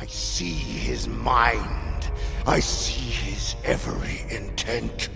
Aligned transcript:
I 0.00 0.06
see 0.06 0.54
his 0.54 1.08
mind. 1.08 2.10
I 2.46 2.60
see 2.60 3.10
his 3.10 3.54
every 3.64 4.24
intent. 4.34 5.10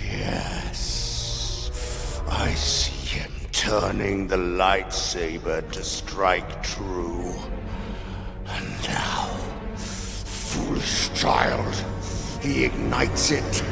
Yes. 0.00 2.22
I 2.28 2.54
see 2.54 3.18
him 3.18 3.32
turning 3.50 4.28
the 4.28 4.36
lightsaber 4.36 5.68
to 5.72 5.82
strike 5.82 6.62
true. 6.62 7.34
And 8.46 8.68
now, 8.84 9.26
foolish 9.74 11.12
child, 11.14 11.74
he 12.40 12.64
ignites 12.64 13.32
it 13.32 13.64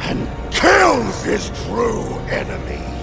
and 0.00 0.28
kills 0.52 1.24
his 1.24 1.48
true 1.64 2.04
enemy. 2.28 3.01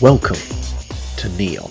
Welcome 0.00 0.38
to 1.18 1.28
Neon, 1.36 1.70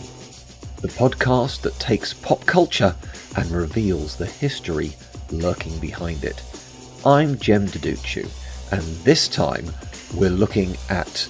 the 0.81 0.87
podcast 0.87 1.61
that 1.61 1.79
takes 1.79 2.13
pop 2.13 2.45
culture 2.45 2.95
and 3.35 3.49
reveals 3.49 4.17
the 4.17 4.27
history 4.27 4.95
lurking 5.31 5.79
behind 5.79 6.23
it. 6.23 6.43
I'm 7.03 7.39
Jem 7.39 7.65
Deducci, 7.65 8.29
and 8.71 8.83
this 9.03 9.27
time 9.27 9.65
we're 10.13 10.29
looking 10.29 10.77
at 10.91 11.27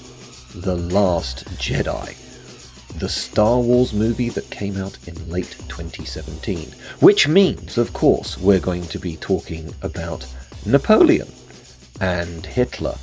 The 0.53 0.75
Last 0.75 1.45
Jedi, 1.55 2.17
the 2.99 3.07
Star 3.07 3.61
Wars 3.61 3.93
movie 3.93 4.29
that 4.31 4.49
came 4.49 4.75
out 4.75 4.97
in 5.07 5.29
late 5.29 5.55
2017. 5.69 6.73
Which 6.99 7.29
means, 7.29 7.77
of 7.77 7.93
course, 7.93 8.37
we're 8.37 8.59
going 8.59 8.87
to 8.87 8.99
be 8.99 9.15
talking 9.15 9.73
about 9.83 10.27
Napoleon 10.65 11.31
and 12.01 12.45
Hitler 12.45 12.97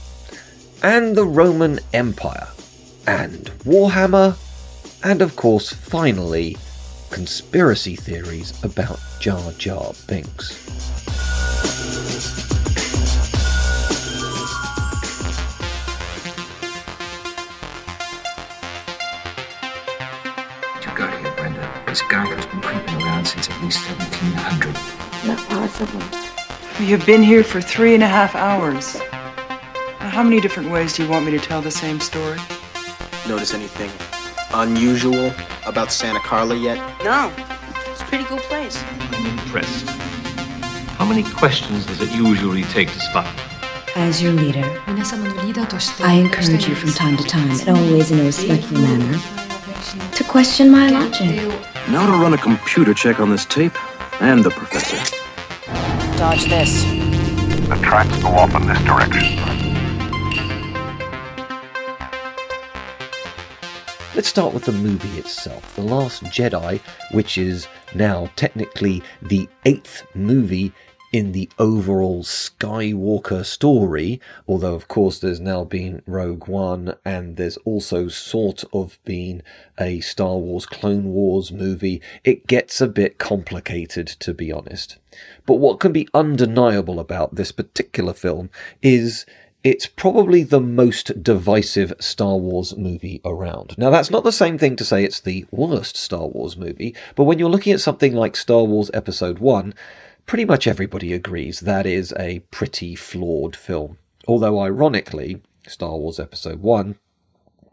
and 0.83 1.17
the 1.17 1.25
Roman 1.25 1.81
Empire 1.95 2.49
and 3.07 3.47
Warhammer, 3.65 4.37
and 5.05 5.23
of 5.23 5.37
course, 5.37 5.73
finally, 5.73 6.57
conspiracy 7.11 7.97
theories 7.97 8.53
about 8.65 8.99
Jar 9.21 9.53
Jar 9.53 9.93
Binks. 10.09 10.65
You 20.83 20.97
got 20.97 21.19
here, 21.21 21.33
Brenda. 21.37 21.85
This 21.87 22.03
guy 22.03 22.27
has 22.27 22.47
been 22.47 22.61
creeping 22.61 23.03
around 23.03 23.27
since 23.27 23.49
at 23.49 23.63
least 23.63 23.87
1700. 23.89 24.75
Not 25.27 25.49
possible. 25.49 26.85
You've 26.85 27.07
been 27.07 27.23
here 27.23 27.45
for 27.45 27.61
three 27.61 27.95
and 27.95 28.03
a 28.03 28.09
half 28.09 28.35
hours. 28.35 28.99
Now, 30.01 30.11
how 30.11 30.23
many 30.23 30.41
different 30.41 30.71
ways 30.71 30.95
do 30.95 31.05
you 31.05 31.11
want 31.11 31.25
me 31.25 31.33
to 31.33 31.39
tell 31.39 31.63
the 31.63 31.71
same 31.71 32.01
story? 32.01 32.39
Notice 33.29 33.55
anything 33.55 33.91
unusual 34.55 35.33
about 35.67 35.91
Santa 35.91 36.21
Carla 36.21 36.55
yet? 36.55 36.77
No. 37.03 37.33
It's 37.91 38.01
a 38.01 38.05
pretty 38.05 38.23
cool 38.23 38.39
place. 38.39 38.81
I'm 39.01 39.27
impressed. 39.27 39.89
How 40.97 41.05
many 41.05 41.25
questions 41.25 41.87
does 41.87 42.01
it 42.01 42.13
usually 42.13 42.63
take 42.65 42.89
to 42.89 43.01
spot? 43.01 43.27
As 43.97 44.23
your 44.23 44.33
leader, 44.33 44.63
I 44.87 46.13
encourage 46.23 46.69
you 46.69 46.77
from 46.77 46.91
time 46.91 47.17
to 47.17 47.25
time, 47.25 47.51
and 47.51 47.69
always 47.69 48.13
in 48.13 48.21
a 48.21 48.25
respectful 48.25 48.79
manner, 48.79 49.19
to 50.13 50.25
question 50.25 50.71
my 50.71 50.89
logic. 50.89 51.37
Now 51.89 52.07
to 52.07 52.13
run 52.13 52.33
a 52.33 52.39
computer 52.39 52.95
check 52.95 53.19
on 53.19 53.31
this 53.31 53.45
tape 53.45 53.77
and 54.23 54.45
the 54.45 54.51
professor. 54.51 54.99
Dodge 56.17 56.45
this. 56.45 56.85
The 57.69 57.79
tracks 57.83 58.17
go 58.23 58.29
off 58.29 58.55
in 58.55 58.69
this 58.69 58.79
direction. 58.85 59.66
Let's 64.17 64.29
start 64.29 64.55
with 64.55 64.65
the 64.65 64.73
movie 64.73 65.19
itself. 65.19 65.77
The 65.77 65.83
Last 65.83 66.25
Jedi, 66.25 66.81
which 67.11 67.37
is 67.37 67.69
now 67.95 68.31
technically 68.35 69.03
the 69.21 69.47
eighth 69.67 70.07
movie 70.15 70.73
in 71.13 71.33
the 71.33 71.51
overall 71.59 72.23
Skywalker 72.23 73.45
story, 73.45 74.19
although 74.49 74.75
of 74.75 74.89
course 74.89 75.19
there's 75.19 75.39
now 75.39 75.65
been 75.65 76.01
Rogue 76.07 76.49
One 76.49 76.95
and 77.05 77.37
there's 77.37 77.59
also 77.59 78.09
sort 78.09 78.65
of 78.73 78.99
been 79.05 79.43
a 79.79 80.01
Star 80.01 80.39
Wars 80.39 80.65
Clone 80.65 81.13
Wars 81.13 81.53
movie. 81.53 82.01
It 82.25 82.47
gets 82.47 82.81
a 82.81 82.89
bit 82.89 83.19
complicated, 83.19 84.07
to 84.07 84.33
be 84.33 84.51
honest. 84.51 84.97
But 85.45 85.57
what 85.57 85.79
can 85.79 85.93
be 85.93 86.09
undeniable 86.15 86.99
about 86.99 87.35
this 87.35 87.53
particular 87.53 88.15
film 88.15 88.49
is 88.81 89.27
it's 89.67 89.89
probably 89.89 90.45
the 90.45 90.61
most 90.61 91.25
divisive 91.25 91.93
Star 91.99 92.37
Wars 92.37 92.77
movie 92.77 93.21
around. 93.25 93.77
Now, 93.77 93.91
that's 93.91 94.13
not 94.13 94.23
the 94.23 94.31
same 94.31 94.59
thing 94.59 94.77
to 94.77 94.85
say 94.85 95.03
it's 95.03 95.19
the 95.19 95.45
worst 95.51 95.97
Star 95.97 96.29
Wars 96.29 96.57
movie, 96.57 96.95
but 97.17 97.25
when 97.25 97.41
you're 97.41 97.51
looking 97.51 97.73
at 97.73 97.81
something 97.81 98.15
like 98.15 98.37
Star 98.37 98.63
Wars 98.63 98.93
Episode 98.95 99.41
1, 99.41 99.75
pretty 100.25 100.45
much 100.45 100.69
everybody 100.69 101.13
agrees 101.13 101.59
that 101.59 101.85
is 101.85 102.15
a 102.17 102.39
pretty 102.53 102.95
flawed 102.95 103.57
film. 103.57 103.99
Although, 104.29 104.61
ironically, 104.61 105.43
Star 105.67 105.97
Wars 105.97 106.21
Episode 106.21 106.61
1 106.61 106.97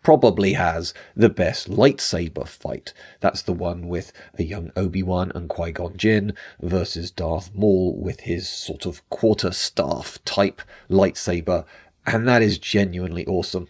probably 0.03 0.53
has 0.53 0.93
the 1.15 1.29
best 1.29 1.69
lightsaber 1.69 2.47
fight. 2.47 2.93
That's 3.21 3.41
the 3.41 3.53
one 3.53 3.87
with 3.87 4.11
a 4.37 4.43
young 4.43 4.71
Obi-Wan 4.75 5.31
and 5.33 5.49
Qui-Gon 5.49 5.97
Jinn 5.97 6.33
versus 6.61 7.09
Darth 7.09 7.51
Maul 7.55 7.95
with 7.95 8.21
his 8.21 8.47
sort 8.47 8.85
of 8.85 9.07
quarter 9.09 9.51
staff 9.51 10.19
type 10.25 10.61
lightsaber, 10.89 11.65
and 12.05 12.27
that 12.27 12.41
is 12.41 12.59
genuinely 12.59 13.25
awesome. 13.25 13.69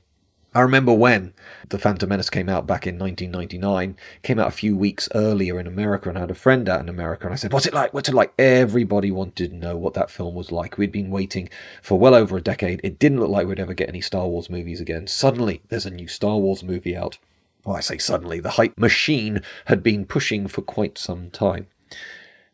I 0.56 0.62
remember 0.62 0.94
when 0.94 1.34
The 1.70 1.80
Phantom 1.80 2.08
Menace 2.08 2.30
came 2.30 2.48
out 2.48 2.68
back 2.68 2.86
in 2.86 3.00
1999, 3.00 3.98
came 4.22 4.40
out 4.40 4.48
a 4.48 4.52
few 4.52 4.78
weeks 4.78 5.10
earlier 5.16 5.60
in 5.60 5.66
America, 5.66 6.10
and 6.10 6.18
I 6.18 6.22
had 6.22 6.32
a 6.32 6.36
friend 6.36 6.70
out 6.70 6.80
in 6.80 6.90
America, 6.90 7.26
and 7.26 7.34
I 7.34 7.38
said, 7.38 7.52
What's 7.52 7.66
it 7.66 7.74
like? 7.74 7.94
What's 7.94 8.10
it 8.10 8.16
like? 8.16 8.34
Everybody 8.38 9.10
wanted 9.10 9.52
to 9.52 9.58
know 9.58 9.76
what 9.76 9.96
that 9.96 10.12
film 10.12 10.36
was 10.36 10.52
like. 10.52 10.78
We'd 10.78 10.92
been 10.92 11.10
waiting 11.10 11.50
for 11.82 11.98
well 11.98 12.14
over 12.14 12.38
a 12.38 12.42
decade. 12.42 12.82
It 12.84 13.00
didn't 13.00 13.20
look 13.20 13.30
like 13.30 13.48
we'd 13.48 13.60
ever 13.60 13.74
get 13.74 13.90
any 13.90 14.02
Star 14.02 14.28
Wars 14.28 14.50
movies 14.50 14.80
again. 14.80 15.08
Suddenly, 15.08 15.62
there's 15.70 15.88
a 15.88 15.92
new 15.92 16.08
Star 16.08 16.38
Wars 16.38 16.64
movie 16.64 16.96
out. 16.96 17.18
Well, 17.66 17.76
I 17.76 17.80
say 17.80 17.98
suddenly, 17.98 18.40
the 18.40 18.52
hype 18.52 18.78
machine 18.78 19.42
had 19.66 19.82
been 19.82 20.06
pushing 20.06 20.48
for 20.48 20.62
quite 20.62 20.98
some 20.98 21.32
time. 21.32 21.68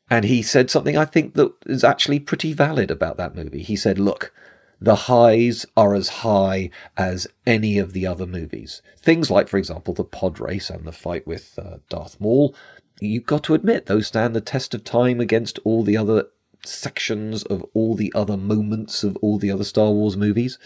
And 0.09 0.25
he 0.25 0.41
said 0.41 0.71
something 0.71 0.97
I 0.97 1.05
think 1.05 1.35
that 1.35 1.51
is 1.65 1.83
actually 1.83 2.19
pretty 2.19 2.53
valid 2.53 2.89
about 2.89 3.17
that 3.17 3.35
movie. 3.35 3.61
He 3.61 3.75
said, 3.75 3.99
Look, 3.99 4.33
the 4.81 4.95
highs 4.95 5.65
are 5.75 5.93
as 5.93 6.09
high 6.09 6.69
as 6.95 7.27
any 7.45 7.77
of 7.77 7.93
the 7.93 8.07
other 8.07 8.25
movies. 8.25 8.81
Things 8.97 9.29
like, 9.29 9.47
for 9.47 9.57
example, 9.57 9.93
the 9.93 10.03
pod 10.03 10.39
race 10.39 10.69
and 10.69 10.85
the 10.85 10.91
fight 10.91 11.27
with 11.27 11.57
uh, 11.59 11.77
Darth 11.89 12.19
Maul. 12.19 12.55
You've 13.01 13.25
got 13.25 13.43
to 13.45 13.53
admit, 13.53 13.85
those 13.85 14.07
stand 14.07 14.35
the 14.35 14.41
test 14.41 14.73
of 14.73 14.83
time 14.83 15.19
against 15.19 15.59
all 15.63 15.83
the 15.83 15.97
other 15.97 16.25
sections 16.65 17.43
of 17.43 17.65
all 17.73 17.95
the 17.95 18.11
other 18.13 18.35
moments 18.35 19.03
of 19.03 19.15
all 19.17 19.37
the 19.37 19.51
other 19.51 19.63
Star 19.63 19.91
Wars 19.91 20.17
movies. 20.17 20.57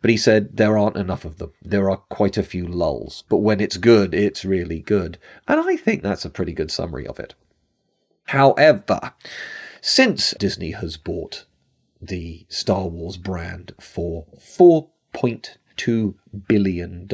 But 0.00 0.10
he 0.10 0.16
said 0.16 0.56
there 0.56 0.78
aren't 0.78 0.96
enough 0.96 1.24
of 1.24 1.38
them. 1.38 1.52
There 1.62 1.90
are 1.90 1.96
quite 1.96 2.36
a 2.36 2.42
few 2.42 2.66
lulls. 2.66 3.24
But 3.28 3.38
when 3.38 3.60
it's 3.60 3.76
good, 3.76 4.14
it's 4.14 4.44
really 4.44 4.80
good. 4.80 5.18
And 5.48 5.60
I 5.60 5.76
think 5.76 6.02
that's 6.02 6.24
a 6.24 6.30
pretty 6.30 6.52
good 6.52 6.70
summary 6.70 7.06
of 7.06 7.18
it. 7.18 7.34
However, 8.26 9.12
since 9.80 10.32
Disney 10.38 10.70
has 10.72 10.96
bought 10.96 11.44
the 12.02 12.44
Star 12.48 12.88
Wars 12.88 13.16
brand 13.16 13.72
for 13.80 14.26
$4.2 14.36 16.14
billion. 16.48 17.08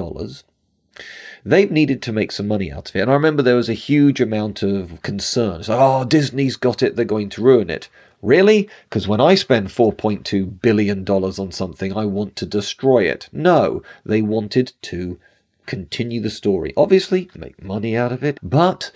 They've 1.44 1.70
needed 1.70 2.02
to 2.02 2.12
make 2.12 2.32
some 2.32 2.48
money 2.48 2.72
out 2.72 2.88
of 2.88 2.96
it. 2.96 3.02
And 3.02 3.10
I 3.10 3.14
remember 3.14 3.42
there 3.42 3.54
was 3.56 3.68
a 3.68 3.74
huge 3.74 4.20
amount 4.20 4.62
of 4.62 5.00
concern. 5.02 5.62
Oh, 5.68 6.04
Disney's 6.04 6.56
got 6.56 6.82
it, 6.82 6.96
they're 6.96 7.04
going 7.04 7.28
to 7.30 7.42
ruin 7.42 7.70
it. 7.70 7.88
Really? 8.20 8.68
Because 8.88 9.06
when 9.06 9.20
I 9.20 9.36
spend 9.36 9.68
$4.2 9.68 10.60
billion 10.60 11.08
on 11.08 11.52
something, 11.52 11.96
I 11.96 12.04
want 12.04 12.34
to 12.36 12.46
destroy 12.46 13.04
it. 13.04 13.28
No, 13.32 13.82
they 14.04 14.22
wanted 14.22 14.72
to 14.82 15.20
continue 15.66 16.20
the 16.20 16.30
story. 16.30 16.72
Obviously, 16.76 17.30
make 17.36 17.62
money 17.62 17.96
out 17.96 18.10
of 18.10 18.24
it, 18.24 18.40
but 18.42 18.90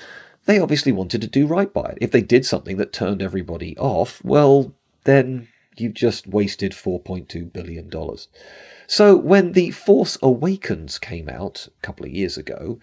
they 0.47 0.59
obviously 0.59 0.91
wanted 0.91 1.21
to 1.21 1.29
do 1.29 1.47
right 1.47 1.73
by 1.73 1.91
it. 1.91 1.99
If 2.01 2.11
they 2.11 2.23
did 2.23 2.45
something 2.45 2.79
that 2.79 2.93
turned 2.93 3.23
everybody 3.23 3.77
off, 3.79 4.25
well, 4.25 4.73
then 5.05 5.47
you've 5.77 5.95
just 5.95 6.27
wasted 6.27 6.73
$4.2 6.73 7.53
billion. 7.53 7.91
So 8.87 9.17
when 9.17 9.53
The 9.53 9.71
Force 9.71 10.19
Awakens 10.23 10.99
came 10.99 11.29
out 11.29 11.69
a 11.69 11.87
couple 11.87 12.07
of 12.07 12.13
years 12.13 12.37
ago, 12.37 12.79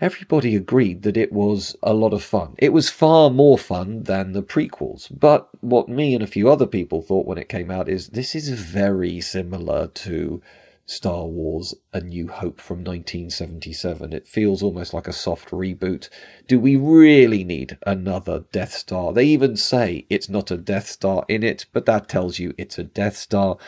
everybody 0.00 0.56
agreed 0.56 1.02
that 1.02 1.16
it 1.16 1.32
was 1.32 1.76
a 1.82 1.94
lot 1.94 2.12
of 2.12 2.24
fun. 2.24 2.54
It 2.58 2.72
was 2.72 2.90
far 2.90 3.30
more 3.30 3.56
fun 3.56 4.02
than 4.02 4.32
the 4.32 4.42
prequels. 4.42 5.08
But 5.16 5.48
what 5.60 5.88
me 5.88 6.14
and 6.14 6.22
a 6.22 6.26
few 6.26 6.50
other 6.50 6.66
people 6.66 7.02
thought 7.02 7.26
when 7.26 7.38
it 7.38 7.48
came 7.48 7.70
out 7.70 7.88
is 7.88 8.08
this 8.08 8.34
is 8.34 8.48
very 8.48 9.20
similar 9.20 9.86
to 9.86 10.42
Star 10.86 11.26
Wars 11.26 11.74
A 11.92 12.00
New 12.00 12.28
Hope 12.28 12.60
from 12.60 12.78
1977. 12.78 14.12
It 14.12 14.26
feels 14.26 14.62
almost 14.62 14.92
like 14.92 15.06
a 15.06 15.12
soft 15.12 15.50
reboot. 15.50 16.08
Do 16.46 16.58
we 16.58 16.76
really 16.76 17.44
need 17.44 17.78
another 17.86 18.44
Death 18.52 18.72
Star? 18.72 19.12
They 19.12 19.24
even 19.24 19.56
say 19.56 20.06
it's 20.10 20.28
not 20.28 20.50
a 20.50 20.56
Death 20.56 20.88
Star 20.88 21.24
in 21.28 21.42
it, 21.42 21.66
but 21.72 21.86
that 21.86 22.08
tells 22.08 22.38
you 22.38 22.54
it's 22.58 22.78
a 22.78 22.84
Death 22.84 23.16
Star. 23.16 23.58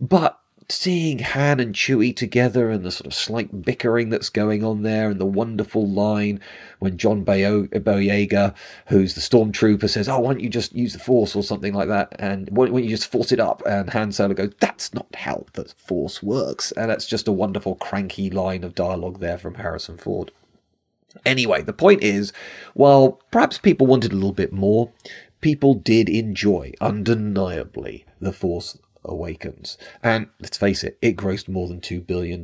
But 0.00 0.38
seeing 0.72 1.18
Han 1.20 1.60
and 1.60 1.74
Chewie 1.74 2.16
together 2.16 2.70
and 2.70 2.84
the 2.84 2.90
sort 2.90 3.06
of 3.06 3.14
slight 3.14 3.62
bickering 3.62 4.10
that's 4.10 4.30
going 4.30 4.64
on 4.64 4.82
there 4.82 5.10
and 5.10 5.20
the 5.20 5.26
wonderful 5.26 5.86
line 5.88 6.40
when 6.78 6.98
John 6.98 7.24
Boyega, 7.24 8.54
who's 8.86 9.14
the 9.14 9.20
stormtrooper, 9.20 9.88
says, 9.88 10.08
oh, 10.08 10.20
why 10.20 10.32
don't 10.32 10.42
you 10.42 10.48
just 10.48 10.74
use 10.74 10.92
the 10.92 10.98
Force 10.98 11.36
or 11.36 11.42
something 11.42 11.74
like 11.74 11.88
that? 11.88 12.16
And 12.18 12.48
why 12.50 12.66
don't 12.66 12.82
you 12.82 12.90
just 12.90 13.10
force 13.10 13.32
it 13.32 13.40
up? 13.40 13.62
And 13.66 13.90
Han 13.90 14.12
Solo 14.12 14.34
goes, 14.34 14.52
that's 14.60 14.92
not 14.94 15.06
how 15.14 15.46
the 15.52 15.72
Force 15.76 16.22
works. 16.22 16.72
And 16.72 16.90
that's 16.90 17.06
just 17.06 17.28
a 17.28 17.32
wonderful 17.32 17.74
cranky 17.76 18.30
line 18.30 18.64
of 18.64 18.74
dialogue 18.74 19.20
there 19.20 19.38
from 19.38 19.54
Harrison 19.54 19.98
Ford. 19.98 20.32
Anyway, 21.26 21.62
the 21.62 21.74
point 21.74 22.02
is, 22.02 22.32
while 22.74 23.20
perhaps 23.30 23.58
people 23.58 23.86
wanted 23.86 24.12
a 24.12 24.16
little 24.16 24.32
bit 24.32 24.52
more, 24.52 24.90
people 25.42 25.74
did 25.74 26.08
enjoy, 26.08 26.72
undeniably, 26.80 28.06
The 28.20 28.32
Force 28.32 28.78
Awakens. 29.04 29.76
And 30.02 30.28
let's 30.40 30.56
face 30.56 30.84
it, 30.84 30.98
it 31.02 31.16
grossed 31.16 31.48
more 31.48 31.68
than 31.68 31.80
$2 31.80 32.06
billion 32.06 32.42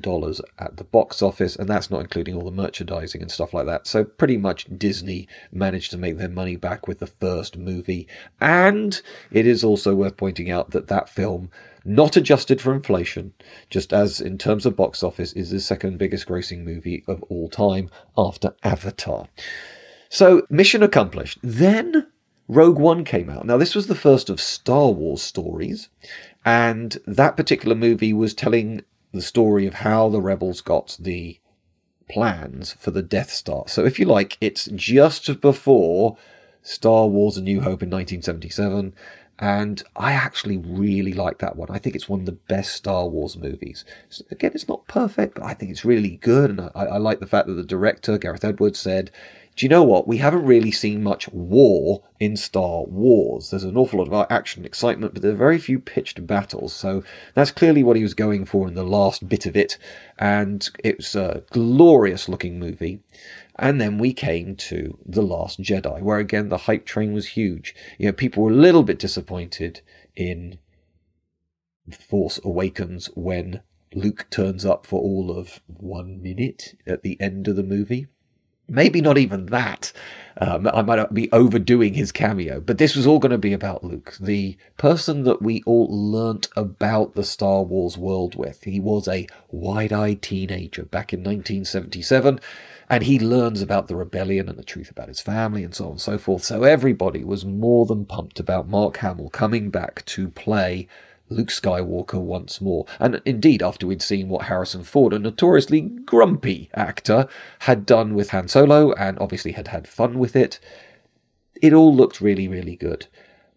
at 0.58 0.76
the 0.76 0.84
box 0.84 1.22
office, 1.22 1.56
and 1.56 1.69
that's 1.69 1.90
not 1.90 2.00
including 2.00 2.34
all 2.34 2.44
the 2.44 2.50
merchandising 2.50 3.22
and 3.22 3.31
stuff 3.31 3.55
like 3.55 3.66
that. 3.66 3.87
So, 3.87 4.05
pretty 4.05 4.37
much 4.37 4.66
Disney 4.76 5.28
managed 5.52 5.90
to 5.93 5.99
make 5.99 6.19
their 6.19 6.28
money 6.28 6.56
back 6.56 6.88
with 6.88 6.99
the 6.99 7.06
first 7.06 7.56
movie. 7.56 8.08
And 8.40 9.00
it 9.31 9.46
is 9.46 9.62
also 9.62 9.94
worth 9.94 10.16
pointing 10.16 10.50
out 10.50 10.70
that 10.70 10.88
that 10.88 11.08
film, 11.08 11.50
not 11.84 12.16
adjusted 12.16 12.61
for 12.61 12.75
inflation, 12.75 13.34
just 13.70 13.93
as 13.93 14.20
in 14.20 14.38
terms 14.38 14.66
of 14.66 14.76
box 14.76 15.02
office, 15.02 15.32
is 15.32 15.50
the 15.50 15.61
second 15.61 15.99
biggest 15.99 16.26
grossing 16.26 16.64
movie 16.64 17.04
of 17.06 17.22
all 17.25 17.49
time 17.49 17.90
after 18.16 18.54
Avatar. 18.62 19.28
So, 20.08 20.46
mission 20.50 20.82
accomplished. 20.82 21.38
Then 21.43 22.08
Rogue 22.49 22.78
One 22.78 23.04
came 23.04 23.28
out. 23.28 23.44
Now, 23.44 23.58
this 23.58 23.75
was 23.75 23.88
the 23.88 23.94
first 23.94 24.31
of 24.31 24.40
Star 24.40 24.90
Wars 24.90 25.20
stories, 25.20 25.90
and 26.49 26.97
that 27.06 27.37
particular 27.37 27.75
movie 27.75 28.15
was 28.15 28.33
telling 28.33 28.81
the 29.12 29.21
story 29.21 29.67
of 29.67 29.75
how 29.75 30.09
the 30.09 30.23
rebels 30.23 30.62
got 30.62 30.97
the 30.99 31.39
plans 32.09 32.73
for 32.73 32.91
the 32.91 33.03
Death 33.03 33.31
Star. 33.31 33.65
So, 33.67 33.85
if 33.85 33.99
you 33.99 34.06
like, 34.06 34.39
it's 34.41 34.65
just 34.75 35.43
before 35.43 36.17
Star 36.62 37.06
Wars 37.06 37.37
A 37.37 37.43
New 37.43 37.61
Hope 37.61 37.83
in 37.83 37.91
1977. 37.91 38.95
And 39.41 39.83
I 39.95 40.12
actually 40.12 40.56
really 40.56 41.12
like 41.12 41.39
that 41.39 41.55
one. 41.55 41.69
I 41.71 41.79
think 41.79 41.95
it's 41.95 42.09
one 42.09 42.21
of 42.21 42.27
the 42.27 42.33
best 42.33 42.75
Star 42.75 43.06
Wars 43.06 43.37
movies. 43.37 43.85
So 44.09 44.25
again, 44.31 44.53
it's 44.55 44.67
not 44.67 44.89
perfect, 44.89 45.35
but 45.35 45.45
I 45.45 45.55
think 45.55 45.71
it's 45.71 45.85
really 45.85 46.17
good. 46.17 46.50
And 46.50 46.62
I, 46.62 46.71
I 46.75 46.97
like 46.97 47.21
the 47.21 47.27
fact 47.27 47.47
that 47.47 47.53
the 47.53 47.62
director, 47.62 48.19
Gareth 48.19 48.45
Edwards, 48.45 48.81
said 48.81 49.12
do 49.58 49.66
you 49.66 49.70
know 49.70 49.82
what? 49.82 50.06
We 50.06 50.19
haven't 50.19 50.44
really 50.44 50.70
seen 50.70 51.02
much 51.02 51.28
war 51.31 52.05
in 52.20 52.37
Star 52.37 52.84
Wars. 52.84 53.50
There's 53.50 53.64
an 53.64 53.76
awful 53.76 53.99
lot 53.99 54.06
of 54.06 54.26
action 54.31 54.60
and 54.60 54.66
excitement, 54.66 55.14
but 55.14 55.22
there 55.22 55.32
are 55.32 55.37
very 55.37 55.58
few 55.58 55.81
pitched 55.81 56.25
battles. 56.28 56.72
So 56.72 57.02
that's 57.34 57.50
clearly 57.50 57.82
what 57.82 57.96
he 57.96 58.05
was 58.05 58.14
going 58.14 58.44
for 58.44 58.69
in 58.69 58.75
the 58.75 58.84
last 58.84 59.28
bit 59.28 59.46
of 59.46 59.56
it. 59.56 59.76
And 60.16 60.70
it 60.84 60.99
was 60.99 61.16
a 61.16 61.43
glorious 61.50 62.28
looking 62.28 62.60
movie. 62.60 63.00
And 63.56 63.81
then 63.81 63.99
we 63.99 64.12
came 64.12 64.55
to 64.55 64.96
The 65.05 65.22
Last 65.22 65.61
Jedi, 65.61 66.02
where 66.02 66.19
again 66.19 66.50
the 66.50 66.58
hype 66.58 66.87
train 66.87 67.12
was 67.12 67.31
huge. 67.31 67.75
You 67.99 68.06
know, 68.06 68.12
people 68.12 68.44
were 68.44 68.52
a 68.52 68.54
little 68.54 68.84
bit 68.84 69.00
disappointed 69.00 69.81
in 70.14 70.61
Force 71.90 72.38
Awakens 72.44 73.11
when 73.16 73.62
Luke 73.93 74.28
turns 74.31 74.64
up 74.64 74.87
for 74.87 75.00
all 75.00 75.37
of 75.37 75.61
one 75.66 76.22
minute 76.22 76.76
at 76.87 77.02
the 77.02 77.20
end 77.20 77.49
of 77.49 77.56
the 77.56 77.64
movie. 77.64 78.06
Maybe 78.69 79.00
not 79.00 79.17
even 79.17 79.47
that. 79.47 79.93
Um, 80.41 80.69
I 80.73 80.82
might 80.82 81.12
be 81.12 81.32
overdoing 81.32 81.94
his 81.94 82.12
cameo, 82.12 82.61
but 82.61 82.79
this 82.79 82.94
was 82.94 83.06
all 83.06 83.19
going 83.19 83.32
to 83.32 83.38
be 83.38 83.53
about 83.53 83.82
Luke, 83.82 84.17
the 84.20 84.56
person 84.76 85.25
that 85.25 85.43
we 85.43 85.62
all 85.67 85.88
learnt 85.91 86.49
about 86.55 87.15
the 87.15 87.25
Star 87.25 87.62
Wars 87.62 87.99
world 87.99 88.37
with. 88.37 88.62
He 88.62 88.79
was 88.79 89.09
a 89.09 89.26
wide 89.50 89.93
eyed 89.93 90.23
teenager 90.23 90.85
back 90.85 91.12
in 91.12 91.20
1977, 91.20 92.38
and 92.88 93.03
he 93.03 93.19
learns 93.19 93.62
about 93.62 93.88
the 93.88 93.97
rebellion 93.97 94.49
and 94.49 94.56
the 94.56 94.62
truth 94.62 94.91
about 94.91 95.09
his 95.09 95.21
family 95.21 95.64
and 95.64 95.75
so 95.75 95.87
on 95.87 95.91
and 95.93 96.00
so 96.00 96.19
forth. 96.19 96.44
So 96.44 96.62
everybody 96.62 97.25
was 97.25 97.44
more 97.44 97.85
than 97.85 98.05
pumped 98.05 98.38
about 98.38 98.69
Mark 98.69 98.99
Hamill 98.99 99.31
coming 99.31 99.71
back 99.71 100.05
to 100.06 100.29
play 100.29 100.87
Luke 101.28 101.48
Skywalker 101.48 102.20
once 102.20 102.60
more. 102.60 102.86
And 102.98 103.20
indeed, 103.25 103.62
after 103.62 103.86
we'd 103.86 104.02
seen 104.02 104.28
what 104.28 104.46
Harrison 104.46 104.84
Ford, 104.84 105.12
a 105.12 105.19
notoriously 105.19 105.80
grumpy 105.80 106.70
actor, 106.75 107.28
had 107.60 107.86
done 107.86 108.14
with 108.14 108.30
Han 108.30 108.48
Solo, 108.48 108.92
and 108.92 109.19
obviously 109.19 109.52
had 109.52 109.69
had 109.69 109.86
fun 109.86 110.19
with 110.19 110.34
it, 110.34 110.58
it 111.60 111.72
all 111.72 111.94
looked 111.94 112.20
really, 112.20 112.48
really 112.48 112.76
good. 112.76 113.06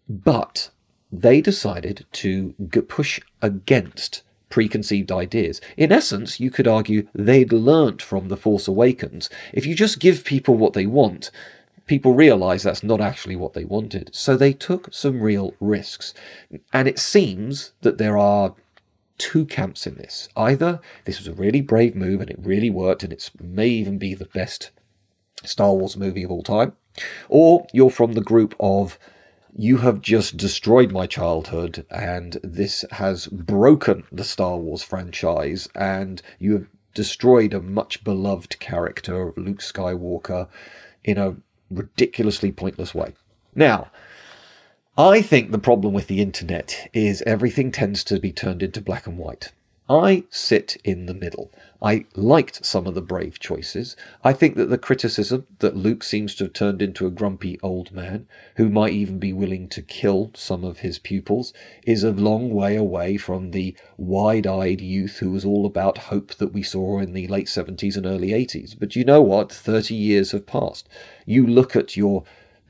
But 0.08 0.70
they 1.10 1.40
decided 1.40 2.06
to 2.12 2.54
push 2.88 3.20
against 3.40 4.22
preconceived 4.48 5.10
ideas. 5.10 5.60
In 5.76 5.90
essence, 5.92 6.38
you 6.38 6.50
could 6.50 6.68
argue 6.68 7.08
they'd 7.14 7.52
learnt 7.52 8.02
from 8.02 8.28
The 8.28 8.36
Force 8.36 8.68
Awakens. 8.68 9.30
If 9.52 9.64
you 9.64 9.74
just 9.74 9.98
give 9.98 10.24
people 10.24 10.54
what 10.56 10.74
they 10.74 10.84
want, 10.84 11.30
people 11.86 12.14
realize 12.14 12.62
that's 12.62 12.82
not 12.82 13.00
actually 13.00 13.36
what 13.36 13.54
they 13.54 13.64
wanted. 13.64 14.10
So 14.12 14.36
they 14.36 14.52
took 14.52 14.92
some 14.92 15.20
real 15.20 15.54
risks. 15.60 16.14
And 16.72 16.88
it 16.88 16.98
seems 16.98 17.72
that 17.82 17.98
there 17.98 18.18
are 18.18 18.54
two 19.18 19.44
camps 19.46 19.86
in 19.86 19.96
this. 19.96 20.28
Either 20.36 20.80
this 21.04 21.18
was 21.18 21.28
a 21.28 21.34
really 21.34 21.60
brave 21.60 21.94
move 21.94 22.20
and 22.20 22.30
it 22.30 22.38
really 22.40 22.70
worked 22.70 23.02
and 23.02 23.12
it 23.12 23.30
may 23.40 23.68
even 23.68 23.98
be 23.98 24.14
the 24.14 24.26
best 24.26 24.70
Star 25.44 25.74
Wars 25.74 25.96
movie 25.96 26.22
of 26.22 26.30
all 26.30 26.42
time, 26.42 26.72
or 27.28 27.66
you're 27.72 27.90
from 27.90 28.12
the 28.12 28.20
group 28.20 28.54
of 28.60 28.98
you 29.54 29.78
have 29.78 30.00
just 30.00 30.36
destroyed 30.36 30.92
my 30.92 31.06
childhood 31.06 31.84
and 31.90 32.38
this 32.42 32.84
has 32.92 33.26
broken 33.26 34.04
the 34.10 34.24
Star 34.24 34.56
Wars 34.56 34.82
franchise 34.82 35.68
and 35.74 36.22
you 36.38 36.52
have 36.52 36.66
destroyed 36.94 37.52
a 37.52 37.60
much 37.60 38.02
beloved 38.04 38.58
character 38.60 39.28
of 39.28 39.36
Luke 39.36 39.60
Skywalker 39.60 40.48
in 41.04 41.18
a 41.18 41.36
ridiculously 41.74 42.52
pointless 42.52 42.94
way. 42.94 43.14
Now, 43.54 43.90
I 44.96 45.22
think 45.22 45.50
the 45.50 45.58
problem 45.58 45.94
with 45.94 46.06
the 46.06 46.20
internet 46.20 46.90
is 46.92 47.22
everything 47.22 47.72
tends 47.72 48.04
to 48.04 48.20
be 48.20 48.32
turned 48.32 48.62
into 48.62 48.80
black 48.80 49.06
and 49.06 49.16
white. 49.16 49.52
I 49.88 50.24
sit 50.30 50.76
in 50.84 51.06
the 51.06 51.14
middle. 51.14 51.50
I 51.82 52.06
liked 52.14 52.64
some 52.64 52.86
of 52.86 52.94
the 52.94 53.02
brave 53.02 53.40
choices. 53.40 53.96
I 54.22 54.32
think 54.32 54.54
that 54.54 54.70
the 54.70 54.78
criticism 54.78 55.46
that 55.58 55.76
Luke 55.76 56.04
seems 56.04 56.36
to 56.36 56.44
have 56.44 56.52
turned 56.52 56.80
into 56.80 57.06
a 57.06 57.10
grumpy 57.10 57.58
old 57.60 57.90
man, 57.90 58.28
who 58.56 58.68
might 58.68 58.92
even 58.92 59.18
be 59.18 59.32
willing 59.32 59.68
to 59.70 59.82
kill 59.82 60.30
some 60.34 60.62
of 60.62 60.78
his 60.78 61.00
pupils, 61.00 61.52
is 61.84 62.04
a 62.04 62.12
long 62.12 62.50
way 62.54 62.76
away 62.76 63.16
from 63.16 63.50
the 63.50 63.74
wide 63.96 64.46
eyed 64.46 64.80
youth 64.80 65.18
who 65.18 65.32
was 65.32 65.44
all 65.44 65.66
about 65.66 65.98
hope 65.98 66.34
that 66.36 66.52
we 66.52 66.62
saw 66.62 67.00
in 67.00 67.12
the 67.12 67.26
late 67.26 67.48
70s 67.48 67.96
and 67.96 68.06
early 68.06 68.28
80s. 68.28 68.78
But 68.78 68.94
you 68.94 69.04
know 69.04 69.20
what? 69.20 69.50
30 69.50 69.96
years 69.96 70.30
have 70.30 70.46
passed. 70.46 70.88
You 71.26 71.44
look 71.44 71.74
at 71.74 71.96
your 71.96 72.22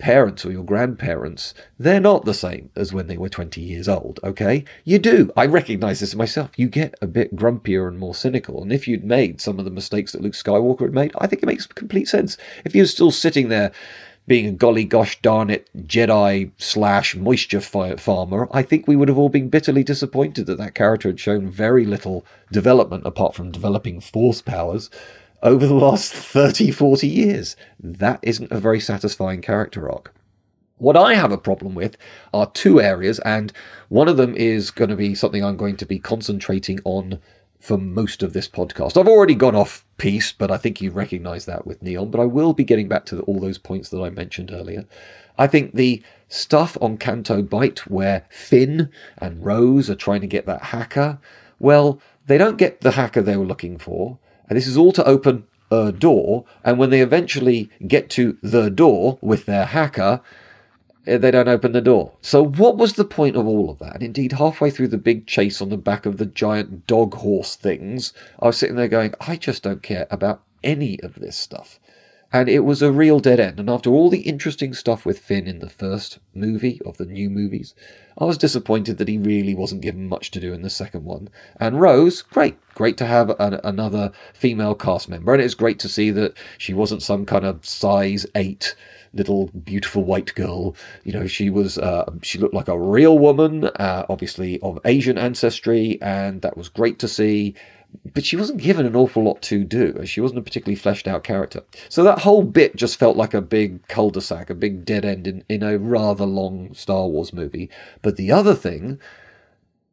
parents 0.02 0.44
or 0.44 0.50
your 0.50 0.64
grandparents, 0.64 1.54
they're 1.78 2.00
not 2.00 2.24
the 2.24 2.34
same 2.34 2.70
as 2.74 2.92
when 2.92 3.06
they 3.06 3.16
were 3.16 3.28
20 3.28 3.60
years 3.60 3.88
old, 3.88 4.18
okay? 4.24 4.64
You 4.82 4.98
do. 4.98 5.30
I 5.36 5.46
recognize 5.46 6.00
this 6.00 6.16
myself. 6.16 6.50
You 6.56 6.66
get 6.68 6.96
a 7.00 7.06
bit 7.06 7.36
grumpier 7.36 7.86
and 7.86 8.00
more 8.00 8.14
cynical. 8.14 8.60
And 8.60 8.72
if 8.72 8.88
you'd 8.88 9.04
made 9.04 9.40
some 9.40 9.60
of 9.60 9.64
the 9.64 9.70
mistakes 9.70 10.10
that 10.10 10.20
Luke 10.20 10.32
Skywalker 10.32 10.80
had 10.80 10.92
made, 10.92 11.12
I 11.18 11.28
think 11.28 11.44
it 11.44 11.46
makes 11.46 11.66
complete 11.66 12.08
sense. 12.08 12.36
If 12.64 12.74
you're 12.74 12.86
still 12.86 13.12
sitting 13.12 13.48
there 13.48 13.70
being 14.26 14.46
a 14.46 14.52
golly 14.52 14.84
gosh 14.84 15.20
darn 15.22 15.50
it 15.50 15.68
Jedi 15.86 16.50
slash 16.58 17.14
moisture 17.14 17.60
farmer, 17.60 18.48
I 18.50 18.62
think 18.62 18.88
we 18.88 18.96
would 18.96 19.08
have 19.08 19.18
all 19.18 19.28
been 19.28 19.50
bitterly 19.50 19.84
disappointed 19.84 20.46
that 20.46 20.58
that 20.58 20.74
character 20.74 21.10
had 21.10 21.20
shown 21.20 21.48
very 21.48 21.86
little 21.86 22.26
development 22.50 23.06
apart 23.06 23.36
from 23.36 23.52
developing 23.52 24.00
force 24.00 24.42
powers 24.42 24.90
over 25.42 25.66
the 25.66 25.74
last 25.74 26.12
30, 26.12 26.70
40 26.70 27.08
years. 27.08 27.56
That 27.80 28.20
isn't 28.22 28.52
a 28.52 28.60
very 28.60 28.80
satisfying 28.80 29.42
character 29.42 29.90
arc. 29.90 30.14
What 30.78 30.96
I 30.96 31.14
have 31.14 31.32
a 31.32 31.38
problem 31.38 31.74
with 31.74 31.96
are 32.34 32.50
two 32.50 32.80
areas, 32.80 33.18
and 33.20 33.52
one 33.88 34.08
of 34.08 34.16
them 34.16 34.34
is 34.34 34.70
going 34.70 34.90
to 34.90 34.96
be 34.96 35.14
something 35.14 35.44
I'm 35.44 35.56
going 35.56 35.76
to 35.76 35.86
be 35.86 35.98
concentrating 35.98 36.80
on 36.84 37.20
for 37.60 37.78
most 37.78 38.24
of 38.24 38.32
this 38.32 38.48
podcast. 38.48 38.96
I've 38.96 39.06
already 39.06 39.36
gone 39.36 39.54
off 39.54 39.84
piece, 39.96 40.32
but 40.32 40.50
I 40.50 40.56
think 40.56 40.80
you 40.80 40.90
recognize 40.90 41.44
that 41.44 41.64
with 41.64 41.80
Neon, 41.80 42.10
but 42.10 42.20
I 42.20 42.24
will 42.24 42.52
be 42.52 42.64
getting 42.64 42.88
back 42.88 43.06
to 43.06 43.20
all 43.20 43.38
those 43.38 43.58
points 43.58 43.88
that 43.90 44.02
I 44.02 44.10
mentioned 44.10 44.50
earlier. 44.52 44.84
I 45.38 45.46
think 45.46 45.74
the 45.74 46.02
stuff 46.26 46.76
on 46.80 46.98
Canto 46.98 47.42
Bight 47.42 47.86
where 47.88 48.26
Finn 48.30 48.90
and 49.18 49.44
Rose 49.44 49.88
are 49.88 49.94
trying 49.94 50.22
to 50.22 50.26
get 50.26 50.46
that 50.46 50.62
hacker, 50.64 51.20
well, 51.60 52.00
they 52.26 52.38
don't 52.38 52.58
get 52.58 52.80
the 52.80 52.92
hacker 52.92 53.22
they 53.22 53.36
were 53.36 53.46
looking 53.46 53.78
for, 53.78 54.18
and 54.52 54.56
this 54.58 54.66
is 54.66 54.76
all 54.76 54.92
to 54.92 55.04
open 55.08 55.46
a 55.70 55.90
door, 55.90 56.44
and 56.62 56.78
when 56.78 56.90
they 56.90 57.00
eventually 57.00 57.70
get 57.86 58.10
to 58.10 58.36
the 58.42 58.68
door 58.70 59.18
with 59.22 59.46
their 59.46 59.64
hacker, 59.64 60.20
Eh, 61.06 61.18
they 61.18 61.30
don't 61.30 61.48
open 61.48 61.72
the 61.72 61.80
door. 61.80 62.12
So, 62.20 62.44
what 62.44 62.76
was 62.76 62.92
the 62.92 63.04
point 63.04 63.36
of 63.36 63.46
all 63.46 63.70
of 63.70 63.78
that? 63.80 63.94
And 63.94 64.02
indeed, 64.02 64.32
halfway 64.32 64.70
through 64.70 64.88
the 64.88 64.98
big 64.98 65.26
chase 65.26 65.60
on 65.60 65.68
the 65.68 65.76
back 65.76 66.06
of 66.06 66.18
the 66.18 66.26
giant 66.26 66.86
dog 66.86 67.14
horse 67.14 67.56
things, 67.56 68.12
I 68.40 68.46
was 68.46 68.56
sitting 68.56 68.76
there 68.76 68.88
going, 68.88 69.14
I 69.20 69.36
just 69.36 69.62
don't 69.62 69.82
care 69.82 70.06
about 70.10 70.42
any 70.62 71.00
of 71.00 71.14
this 71.14 71.36
stuff. 71.36 71.80
And 72.32 72.48
it 72.48 72.60
was 72.60 72.80
a 72.80 72.90
real 72.90 73.20
dead 73.20 73.38
end. 73.38 73.60
And 73.60 73.68
after 73.68 73.90
all 73.90 74.08
the 74.08 74.20
interesting 74.20 74.72
stuff 74.72 75.04
with 75.04 75.18
Finn 75.18 75.46
in 75.46 75.58
the 75.58 75.68
first 75.68 76.18
movie 76.34 76.80
of 76.86 76.96
the 76.96 77.04
new 77.04 77.28
movies, 77.28 77.74
I 78.16 78.24
was 78.24 78.38
disappointed 78.38 78.98
that 78.98 79.08
he 79.08 79.18
really 79.18 79.54
wasn't 79.54 79.82
given 79.82 80.08
much 80.08 80.30
to 80.32 80.40
do 80.40 80.52
in 80.52 80.62
the 80.62 80.70
second 80.70 81.04
one. 81.04 81.28
And 81.60 81.80
Rose, 81.80 82.22
great. 82.22 82.56
Great 82.74 82.96
to 82.98 83.06
have 83.06 83.30
an, 83.38 83.60
another 83.64 84.12
female 84.32 84.74
cast 84.74 85.08
member. 85.10 85.34
And 85.34 85.42
it's 85.42 85.54
great 85.54 85.78
to 85.80 85.88
see 85.88 86.10
that 86.10 86.36
she 86.56 86.72
wasn't 86.72 87.02
some 87.02 87.26
kind 87.26 87.44
of 87.44 87.66
size 87.66 88.26
8 88.34 88.74
little 89.14 89.48
beautiful 89.48 90.04
white 90.04 90.34
girl. 90.34 90.74
You 91.04 91.12
know, 91.12 91.26
she 91.26 91.50
was 91.50 91.78
uh, 91.78 92.10
she 92.22 92.38
looked 92.38 92.54
like 92.54 92.68
a 92.68 92.78
real 92.78 93.18
woman, 93.18 93.64
uh, 93.64 94.06
obviously 94.08 94.58
of 94.60 94.78
Asian 94.84 95.18
ancestry, 95.18 96.00
and 96.00 96.42
that 96.42 96.56
was 96.56 96.68
great 96.68 96.98
to 97.00 97.08
see. 97.08 97.54
But 98.14 98.24
she 98.24 98.36
wasn't 98.36 98.60
given 98.60 98.86
an 98.86 98.96
awful 98.96 99.22
lot 99.22 99.42
to 99.42 99.64
do. 99.64 100.04
She 100.04 100.20
wasn't 100.20 100.38
a 100.38 100.42
particularly 100.42 100.76
fleshed 100.76 101.08
out 101.08 101.24
character. 101.24 101.62
So 101.88 102.02
that 102.04 102.20
whole 102.20 102.42
bit 102.42 102.76
just 102.76 102.98
felt 102.98 103.16
like 103.16 103.34
a 103.34 103.40
big 103.40 103.86
cul-de-sac, 103.88 104.50
a 104.50 104.54
big 104.54 104.84
dead 104.84 105.04
end 105.04 105.26
in, 105.26 105.44
in 105.48 105.62
a 105.62 105.78
rather 105.78 106.26
long 106.26 106.74
Star 106.74 107.06
Wars 107.06 107.32
movie. 107.32 107.70
But 108.02 108.16
the 108.16 108.30
other 108.30 108.54
thing 108.54 108.98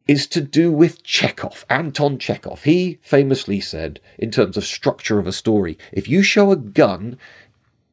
is 0.07 0.27
to 0.27 0.41
do 0.41 0.71
with 0.71 1.03
Chekhov, 1.03 1.65
Anton 1.69 2.17
Chekhov. 2.17 2.63
He 2.63 2.99
famously 3.01 3.61
said, 3.61 3.99
in 4.17 4.31
terms 4.31 4.57
of 4.57 4.65
structure 4.65 5.19
of 5.19 5.27
a 5.27 5.31
story, 5.31 5.77
if 5.91 6.07
you 6.07 6.23
show 6.23 6.51
a 6.51 6.55
gun 6.55 7.17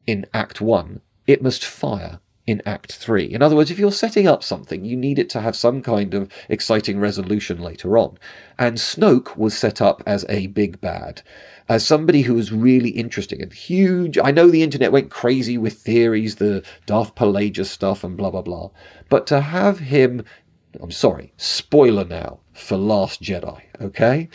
in 0.06 0.24
Act 0.32 0.60
1, 0.60 1.02
it 1.26 1.42
must 1.42 1.64
fire 1.64 2.20
in 2.46 2.62
Act 2.64 2.92
3. 2.92 3.24
In 3.24 3.42
other 3.42 3.56
words, 3.56 3.70
if 3.70 3.78
you're 3.78 3.90
setting 3.90 4.28
up 4.28 4.42
something, 4.42 4.84
you 4.84 4.96
need 4.96 5.18
it 5.18 5.28
to 5.30 5.40
have 5.40 5.56
some 5.56 5.82
kind 5.82 6.14
of 6.14 6.30
exciting 6.48 7.00
resolution 7.00 7.60
later 7.60 7.98
on. 7.98 8.18
And 8.58 8.76
Snoke 8.76 9.36
was 9.36 9.56
set 9.56 9.82
up 9.82 10.02
as 10.06 10.24
a 10.28 10.46
big 10.48 10.80
bad, 10.80 11.22
as 11.68 11.84
somebody 11.84 12.22
who 12.22 12.34
was 12.34 12.52
really 12.52 12.90
interesting 12.90 13.42
and 13.42 13.52
huge. 13.52 14.16
I 14.16 14.30
know 14.30 14.48
the 14.48 14.62
internet 14.62 14.92
went 14.92 15.10
crazy 15.10 15.58
with 15.58 15.74
theories, 15.74 16.36
the 16.36 16.64
Darth 16.86 17.14
Plagueis 17.16 17.66
stuff, 17.66 18.04
and 18.04 18.16
blah, 18.16 18.30
blah, 18.30 18.42
blah. 18.42 18.70
But 19.08 19.26
to 19.28 19.40
have 19.40 19.80
him, 19.80 20.24
I'm 20.80 20.92
sorry, 20.92 21.32
spoiler 21.36 22.04
now 22.04 22.38
for 22.52 22.76
Last 22.76 23.20
Jedi, 23.20 23.62
okay? 23.80 24.28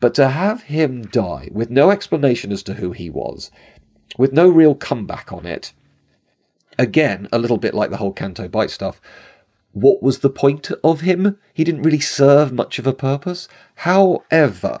But 0.00 0.14
to 0.14 0.30
have 0.30 0.62
him 0.64 1.02
die 1.02 1.48
with 1.52 1.70
no 1.70 1.90
explanation 1.90 2.50
as 2.50 2.64
to 2.64 2.74
who 2.74 2.90
he 2.90 3.08
was, 3.08 3.52
with 4.18 4.32
no 4.32 4.48
real 4.48 4.74
comeback 4.74 5.32
on 5.32 5.46
it, 5.46 5.72
again, 6.78 7.28
a 7.32 7.38
little 7.38 7.58
bit 7.58 7.74
like 7.74 7.90
the 7.90 7.96
whole 7.96 8.12
Canto 8.12 8.48
Bight 8.48 8.70
stuff, 8.70 9.00
what 9.72 10.02
was 10.02 10.18
the 10.18 10.30
point 10.30 10.70
of 10.84 11.00
him? 11.00 11.38
He 11.54 11.64
didn't 11.64 11.82
really 11.82 12.00
serve 12.00 12.52
much 12.52 12.78
of 12.78 12.86
a 12.86 12.92
purpose. 12.92 13.48
However, 13.76 14.80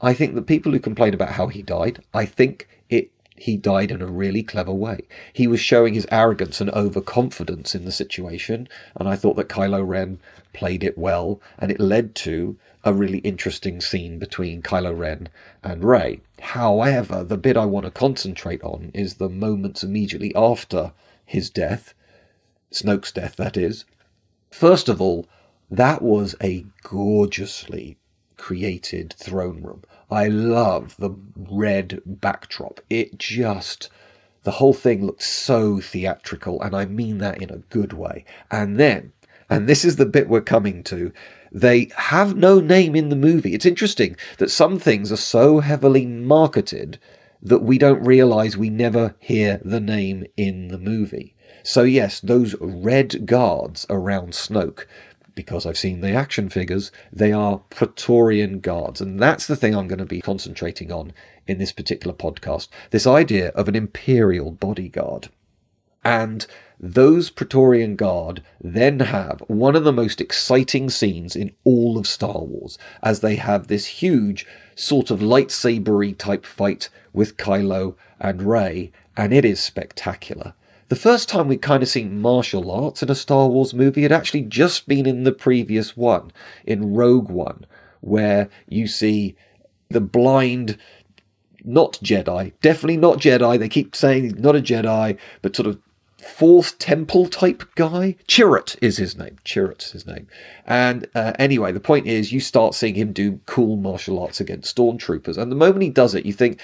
I 0.00 0.14
think 0.14 0.34
that 0.34 0.46
people 0.46 0.72
who 0.72 0.78
complain 0.78 1.14
about 1.14 1.32
how 1.32 1.48
he 1.48 1.62
died, 1.62 2.02
I 2.14 2.26
think 2.26 2.68
it 2.88 3.10
he 3.36 3.56
died 3.56 3.90
in 3.90 4.02
a 4.02 4.06
really 4.06 4.42
clever 4.42 4.72
way. 4.72 5.00
He 5.32 5.46
was 5.46 5.60
showing 5.60 5.94
his 5.94 6.06
arrogance 6.12 6.60
and 6.60 6.70
overconfidence 6.70 7.74
in 7.74 7.86
the 7.86 7.92
situation, 7.92 8.68
and 8.96 9.08
I 9.08 9.16
thought 9.16 9.36
that 9.36 9.48
Kylo 9.48 9.86
Ren 9.86 10.20
played 10.52 10.84
it 10.84 10.98
well, 10.98 11.40
and 11.58 11.70
it 11.70 11.80
led 11.80 12.14
to 12.16 12.58
a 12.84 12.92
really 12.92 13.18
interesting 13.18 13.80
scene 13.80 14.18
between 14.18 14.62
Kylo 14.62 14.96
Ren 14.96 15.28
and 15.62 15.84
Rey. 15.84 16.20
However, 16.40 17.24
the 17.24 17.38
bit 17.38 17.56
I 17.56 17.64
want 17.64 17.84
to 17.84 17.90
concentrate 17.90 18.62
on 18.62 18.90
is 18.94 19.14
the 19.14 19.28
moments 19.28 19.82
immediately 19.82 20.34
after 20.34 20.92
his 21.30 21.48
death, 21.48 21.94
Snoke's 22.72 23.12
death, 23.12 23.36
that 23.36 23.56
is. 23.56 23.84
First 24.50 24.88
of 24.88 25.00
all, 25.00 25.28
that 25.70 26.02
was 26.02 26.34
a 26.42 26.66
gorgeously 26.82 27.98
created 28.36 29.12
throne 29.12 29.62
room. 29.62 29.84
I 30.10 30.26
love 30.26 30.96
the 30.98 31.12
red 31.36 32.02
backdrop. 32.04 32.80
It 32.90 33.16
just, 33.16 33.88
the 34.42 34.50
whole 34.58 34.74
thing 34.74 35.06
looks 35.06 35.30
so 35.30 35.78
theatrical, 35.80 36.60
and 36.62 36.74
I 36.74 36.86
mean 36.86 37.18
that 37.18 37.40
in 37.40 37.50
a 37.50 37.58
good 37.58 37.92
way. 37.92 38.24
And 38.50 38.76
then, 38.76 39.12
and 39.48 39.68
this 39.68 39.84
is 39.84 39.96
the 39.96 40.06
bit 40.06 40.28
we're 40.28 40.40
coming 40.40 40.82
to, 40.84 41.12
they 41.52 41.90
have 41.94 42.34
no 42.34 42.58
name 42.58 42.96
in 42.96 43.08
the 43.08 43.14
movie. 43.14 43.54
It's 43.54 43.66
interesting 43.66 44.16
that 44.38 44.50
some 44.50 44.80
things 44.80 45.12
are 45.12 45.16
so 45.16 45.60
heavily 45.60 46.06
marketed 46.06 46.98
that 47.42 47.62
we 47.62 47.78
don't 47.78 48.04
realize 48.04 48.56
we 48.56 48.70
never 48.70 49.14
hear 49.18 49.60
the 49.64 49.80
name 49.80 50.24
in 50.36 50.68
the 50.68 50.78
movie. 50.78 51.34
So, 51.62 51.82
yes, 51.82 52.20
those 52.20 52.54
red 52.60 53.26
guards 53.26 53.86
around 53.90 54.32
Snoke, 54.32 54.86
because 55.34 55.66
I've 55.66 55.78
seen 55.78 56.00
the 56.00 56.12
action 56.12 56.48
figures, 56.48 56.90
they 57.12 57.32
are 57.32 57.58
Praetorian 57.70 58.60
guards. 58.60 59.00
And 59.00 59.20
that's 59.20 59.46
the 59.46 59.56
thing 59.56 59.74
I'm 59.74 59.88
going 59.88 59.98
to 59.98 60.04
be 60.04 60.20
concentrating 60.20 60.92
on 60.92 61.12
in 61.46 61.58
this 61.58 61.72
particular 61.72 62.14
podcast 62.14 62.68
this 62.90 63.06
idea 63.06 63.48
of 63.50 63.68
an 63.68 63.76
imperial 63.76 64.50
bodyguard. 64.50 65.28
And 66.04 66.46
those 66.78 67.28
Praetorian 67.28 67.94
Guard 67.94 68.42
then 68.58 69.00
have 69.00 69.42
one 69.48 69.76
of 69.76 69.84
the 69.84 69.92
most 69.92 70.20
exciting 70.20 70.88
scenes 70.88 71.36
in 71.36 71.52
all 71.62 71.98
of 71.98 72.06
Star 72.06 72.40
Wars, 72.40 72.78
as 73.02 73.20
they 73.20 73.36
have 73.36 73.66
this 73.66 73.84
huge 73.86 74.46
sort 74.80 75.10
of 75.10 75.20
lightsabery 75.20 76.16
type 76.16 76.46
fight 76.46 76.88
with 77.12 77.36
Kylo 77.36 77.96
and 78.18 78.42
Rey, 78.42 78.90
and 79.16 79.32
it 79.32 79.44
is 79.44 79.60
spectacular. 79.60 80.54
The 80.88 80.96
first 80.96 81.28
time 81.28 81.48
we'd 81.48 81.62
kind 81.62 81.82
of 81.82 81.88
seen 81.88 82.20
martial 82.20 82.70
arts 82.70 83.02
in 83.02 83.10
a 83.10 83.14
Star 83.14 83.48
Wars 83.48 83.74
movie 83.74 84.02
had 84.02 84.10
actually 84.10 84.42
just 84.42 84.88
been 84.88 85.06
in 85.06 85.24
the 85.24 85.32
previous 85.32 85.96
one, 85.96 86.32
in 86.64 86.94
Rogue 86.94 87.30
One, 87.30 87.66
where 88.00 88.48
you 88.68 88.86
see 88.86 89.36
the 89.88 90.00
blind 90.00 90.78
not 91.62 91.98
Jedi, 92.02 92.52
definitely 92.62 92.96
not 92.96 93.18
Jedi. 93.18 93.58
They 93.58 93.68
keep 93.68 93.94
saying 93.94 94.36
not 94.38 94.56
a 94.56 94.60
Jedi, 94.60 95.18
but 95.42 95.54
sort 95.54 95.68
of 95.68 95.78
fourth 96.20 96.78
temple 96.78 97.26
type 97.26 97.62
guy. 97.74 98.16
Chirrut 98.28 98.76
is 98.80 98.96
his 98.96 99.16
name. 99.16 99.36
Chirrut's 99.44 99.92
his 99.92 100.06
name. 100.06 100.26
And 100.66 101.08
uh, 101.14 101.32
anyway, 101.38 101.72
the 101.72 101.80
point 101.80 102.06
is, 102.06 102.32
you 102.32 102.40
start 102.40 102.74
seeing 102.74 102.94
him 102.94 103.12
do 103.12 103.40
cool 103.46 103.76
martial 103.76 104.18
arts 104.18 104.40
against 104.40 104.74
stormtroopers, 104.74 105.36
and 105.36 105.50
the 105.50 105.56
moment 105.56 105.82
he 105.82 105.90
does 105.90 106.14
it, 106.14 106.26
you 106.26 106.32
think. 106.32 106.60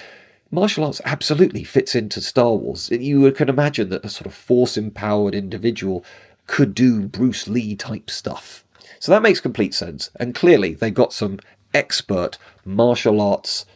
Martial 0.48 0.84
arts 0.84 1.00
absolutely 1.04 1.64
fits 1.64 1.96
into 1.96 2.20
Star 2.20 2.54
Wars. 2.54 2.88
You 2.88 3.32
can 3.32 3.48
imagine 3.48 3.88
that 3.88 4.04
a 4.04 4.08
sort 4.08 4.26
of 4.26 4.32
force 4.32 4.76
empowered 4.76 5.34
individual 5.34 6.04
could 6.46 6.72
do 6.72 7.08
Bruce 7.08 7.48
Lee 7.48 7.74
type 7.74 8.08
stuff. 8.08 8.64
So 9.00 9.10
that 9.10 9.22
makes 9.22 9.40
complete 9.40 9.74
sense. 9.74 10.10
And 10.20 10.36
clearly, 10.36 10.74
they 10.74 10.92
got 10.92 11.12
some 11.12 11.40
expert 11.74 12.38
martial 12.64 13.20
arts 13.20 13.66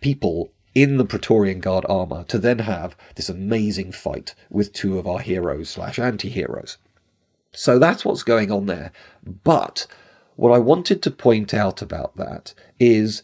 people 0.00 0.52
in 0.74 0.96
the 0.96 1.04
Praetorian 1.04 1.60
Guard 1.60 1.84
armor 1.88 2.24
to 2.24 2.38
then 2.38 2.60
have 2.60 2.96
this 3.16 3.28
amazing 3.28 3.92
fight 3.92 4.34
with 4.50 4.72
two 4.72 4.98
of 4.98 5.06
our 5.06 5.20
heroes 5.20 5.70
slash 5.70 5.98
anti-heroes. 5.98 6.78
So 7.52 7.78
that's 7.78 8.04
what's 8.04 8.22
going 8.22 8.50
on 8.50 8.66
there. 8.66 8.92
But 9.44 9.86
what 10.36 10.52
I 10.52 10.58
wanted 10.58 11.02
to 11.02 11.10
point 11.10 11.52
out 11.52 11.82
about 11.82 12.16
that 12.16 12.54
is 12.80 13.22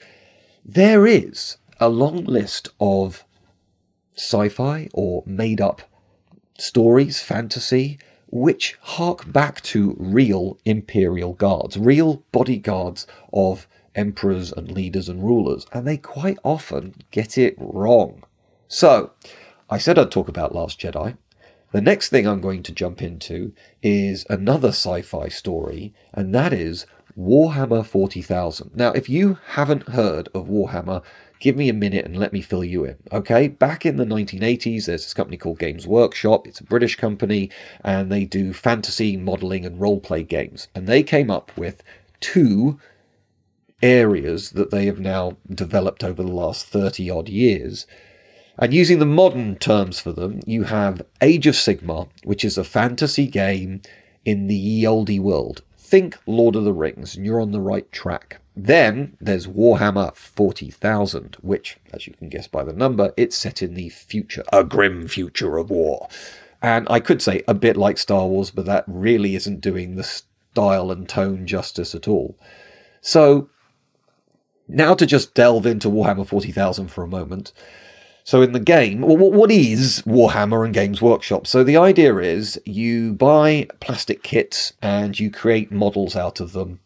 there 0.64 1.06
is 1.06 1.56
a 1.80 1.88
long 1.88 2.24
list 2.24 2.68
of 2.78 3.24
sci-fi 4.14 4.88
or 4.92 5.22
made 5.24 5.60
up 5.60 5.82
stories, 6.58 7.20
fantasy, 7.20 7.98
which 8.30 8.76
hark 8.82 9.32
back 9.32 9.62
to 9.62 9.96
real 9.98 10.58
imperial 10.66 11.32
guards, 11.32 11.78
real 11.78 12.22
bodyguards 12.30 13.06
of 13.32 13.66
emperors 13.94 14.52
and 14.52 14.70
leaders 14.70 15.08
and 15.08 15.22
rulers, 15.22 15.66
and 15.72 15.86
they 15.86 15.96
quite 15.96 16.38
often 16.44 16.94
get 17.10 17.38
it 17.38 17.54
wrong. 17.58 18.22
So, 18.68 19.12
I 19.70 19.78
said 19.78 19.98
I'd 19.98 20.10
talk 20.10 20.28
about 20.28 20.54
Last 20.54 20.80
Jedi. 20.80 21.16
The 21.72 21.80
next 21.80 22.08
thing 22.08 22.26
I'm 22.26 22.40
going 22.40 22.62
to 22.62 22.72
jump 22.72 23.02
into 23.02 23.52
is 23.82 24.24
another 24.30 24.68
sci 24.68 25.02
fi 25.02 25.28
story, 25.28 25.92
and 26.14 26.34
that 26.34 26.52
is 26.52 26.86
Warhammer 27.18 27.84
40,000. 27.84 28.70
Now, 28.74 28.92
if 28.92 29.08
you 29.08 29.38
haven't 29.48 29.88
heard 29.88 30.28
of 30.34 30.46
Warhammer, 30.46 31.02
give 31.40 31.56
me 31.56 31.68
a 31.68 31.74
minute 31.74 32.04
and 32.04 32.16
let 32.16 32.32
me 32.32 32.40
fill 32.40 32.64
you 32.64 32.84
in. 32.84 32.96
Okay, 33.12 33.48
back 33.48 33.84
in 33.84 33.96
the 33.96 34.04
1980s, 34.04 34.86
there's 34.86 35.04
this 35.04 35.14
company 35.14 35.36
called 35.36 35.58
Games 35.58 35.86
Workshop. 35.86 36.46
It's 36.46 36.60
a 36.60 36.64
British 36.64 36.96
company 36.96 37.50
and 37.82 38.10
they 38.10 38.24
do 38.24 38.52
fantasy 38.52 39.16
modeling 39.16 39.66
and 39.66 39.80
role 39.80 40.00
play 40.00 40.22
games. 40.22 40.68
And 40.74 40.86
they 40.86 41.02
came 41.02 41.30
up 41.30 41.50
with 41.56 41.82
two 42.20 42.78
areas 43.82 44.50
that 44.50 44.70
they 44.70 44.86
have 44.86 45.00
now 45.00 45.36
developed 45.48 46.02
over 46.04 46.22
the 46.22 46.32
last 46.32 46.66
30 46.66 47.10
odd 47.10 47.28
years. 47.28 47.86
And 48.58 48.74
using 48.74 48.98
the 48.98 49.06
modern 49.06 49.56
terms 49.56 50.00
for 50.00 50.12
them, 50.12 50.40
you 50.46 50.64
have 50.64 51.02
Age 51.20 51.46
of 51.46 51.54
Sigmar, 51.54 52.08
which 52.24 52.44
is 52.44 52.58
a 52.58 52.64
fantasy 52.64 53.26
game 53.28 53.82
in 54.24 54.48
the 54.48 54.56
ye 54.56 54.86
olde 54.86 55.18
world. 55.20 55.62
Think 55.76 56.18
Lord 56.26 56.56
of 56.56 56.64
the 56.64 56.72
Rings, 56.72 57.16
and 57.16 57.24
you're 57.24 57.40
on 57.40 57.52
the 57.52 57.60
right 57.60 57.90
track. 57.92 58.40
Then 58.56 59.16
there's 59.20 59.46
Warhammer 59.46 60.14
40,000, 60.16 61.36
which, 61.40 61.78
as 61.92 62.08
you 62.08 62.12
can 62.14 62.28
guess 62.28 62.48
by 62.48 62.64
the 62.64 62.72
number, 62.72 63.14
it's 63.16 63.36
set 63.36 63.62
in 63.62 63.74
the 63.74 63.88
future, 63.88 64.42
a 64.52 64.64
grim 64.64 65.06
future 65.06 65.56
of 65.56 65.70
war. 65.70 66.08
And 66.60 66.88
I 66.90 66.98
could 66.98 67.22
say 67.22 67.44
a 67.46 67.54
bit 67.54 67.76
like 67.76 67.98
Star 67.98 68.26
Wars, 68.26 68.50
but 68.50 68.66
that 68.66 68.84
really 68.88 69.36
isn't 69.36 69.60
doing 69.60 69.94
the 69.94 70.02
style 70.02 70.90
and 70.90 71.08
tone 71.08 71.46
justice 71.46 71.94
at 71.94 72.08
all. 72.08 72.36
So, 73.00 73.48
now 74.68 74.94
to 74.94 75.06
just 75.06 75.34
delve 75.34 75.66
into 75.66 75.88
Warhammer 75.88 76.26
40,000 76.26 76.88
for 76.88 77.02
a 77.02 77.08
moment. 77.08 77.52
So 78.24 78.42
in 78.42 78.52
the 78.52 78.60
game, 78.60 79.00
what 79.00 79.50
is 79.50 80.02
Warhammer 80.02 80.64
and 80.64 80.74
Games 80.74 81.00
Workshop? 81.00 81.46
So 81.46 81.64
the 81.64 81.78
idea 81.78 82.16
is 82.18 82.60
you 82.66 83.14
buy 83.14 83.68
plastic 83.80 84.22
kits 84.22 84.74
and 84.82 85.18
you 85.18 85.30
create 85.30 85.72
models 85.72 86.14
out 86.14 86.38
of 86.38 86.52
them 86.52 86.80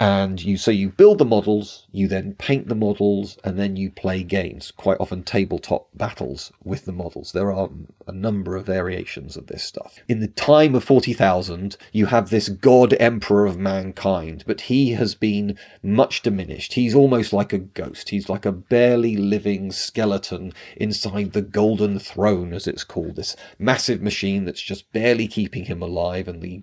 and 0.00 0.42
you 0.42 0.56
so 0.56 0.70
you 0.70 0.88
build 0.88 1.18
the 1.18 1.24
models 1.24 1.86
you 1.92 2.08
then 2.08 2.34
paint 2.34 2.68
the 2.68 2.74
models 2.74 3.38
and 3.44 3.58
then 3.58 3.76
you 3.76 3.90
play 3.90 4.22
games 4.22 4.72
quite 4.76 4.96
often 4.98 5.22
tabletop 5.22 5.86
battles 5.94 6.52
with 6.64 6.84
the 6.84 6.92
models. 6.92 7.32
There 7.32 7.52
are 7.52 7.70
a 8.06 8.12
number 8.12 8.56
of 8.56 8.66
variations 8.66 9.36
of 9.36 9.46
this 9.46 9.62
stuff. 9.62 9.98
In 10.08 10.20
the 10.20 10.28
time 10.28 10.74
of 10.74 10.82
40,000 10.82 11.76
you 11.92 12.06
have 12.06 12.30
this 12.30 12.48
god 12.48 12.94
emperor 12.94 13.46
of 13.46 13.58
mankind 13.58 14.44
but 14.46 14.62
he 14.62 14.92
has 14.92 15.14
been 15.14 15.58
much 15.82 16.22
diminished. 16.22 16.74
He's 16.74 16.94
almost 16.94 17.32
like 17.32 17.52
a 17.52 17.58
ghost. 17.58 18.08
He's 18.08 18.28
like 18.28 18.46
a 18.46 18.52
barely 18.52 19.16
living 19.16 19.70
skeleton 19.70 20.52
inside 20.76 21.32
the 21.32 21.42
golden 21.42 21.98
throne 21.98 22.52
as 22.52 22.66
it's 22.66 22.84
called 22.84 23.16
this 23.16 23.36
massive 23.58 24.02
machine 24.02 24.44
that's 24.44 24.62
just 24.62 24.90
barely 24.92 25.28
keeping 25.28 25.66
him 25.66 25.82
alive 25.82 26.26
and 26.26 26.42
the 26.42 26.62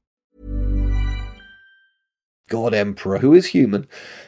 God 2.51 2.73
Emperor, 2.73 3.19
who 3.19 3.33
is 3.33 3.47
human, 3.47 3.87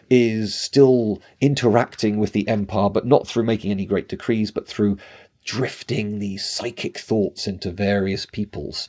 is 0.09 0.55
still 0.55 1.21
interacting 1.41 2.17
with 2.17 2.31
the 2.31 2.47
Empire, 2.47 2.89
but 2.89 3.05
not 3.05 3.27
through 3.27 3.43
making 3.43 3.69
any 3.69 3.86
great 3.86 4.07
decrees, 4.07 4.49
but 4.49 4.65
through 4.65 4.97
drifting 5.43 6.19
these 6.19 6.49
psychic 6.49 6.97
thoughts 6.97 7.47
into 7.47 7.69
various 7.69 8.25
peoples. 8.25 8.88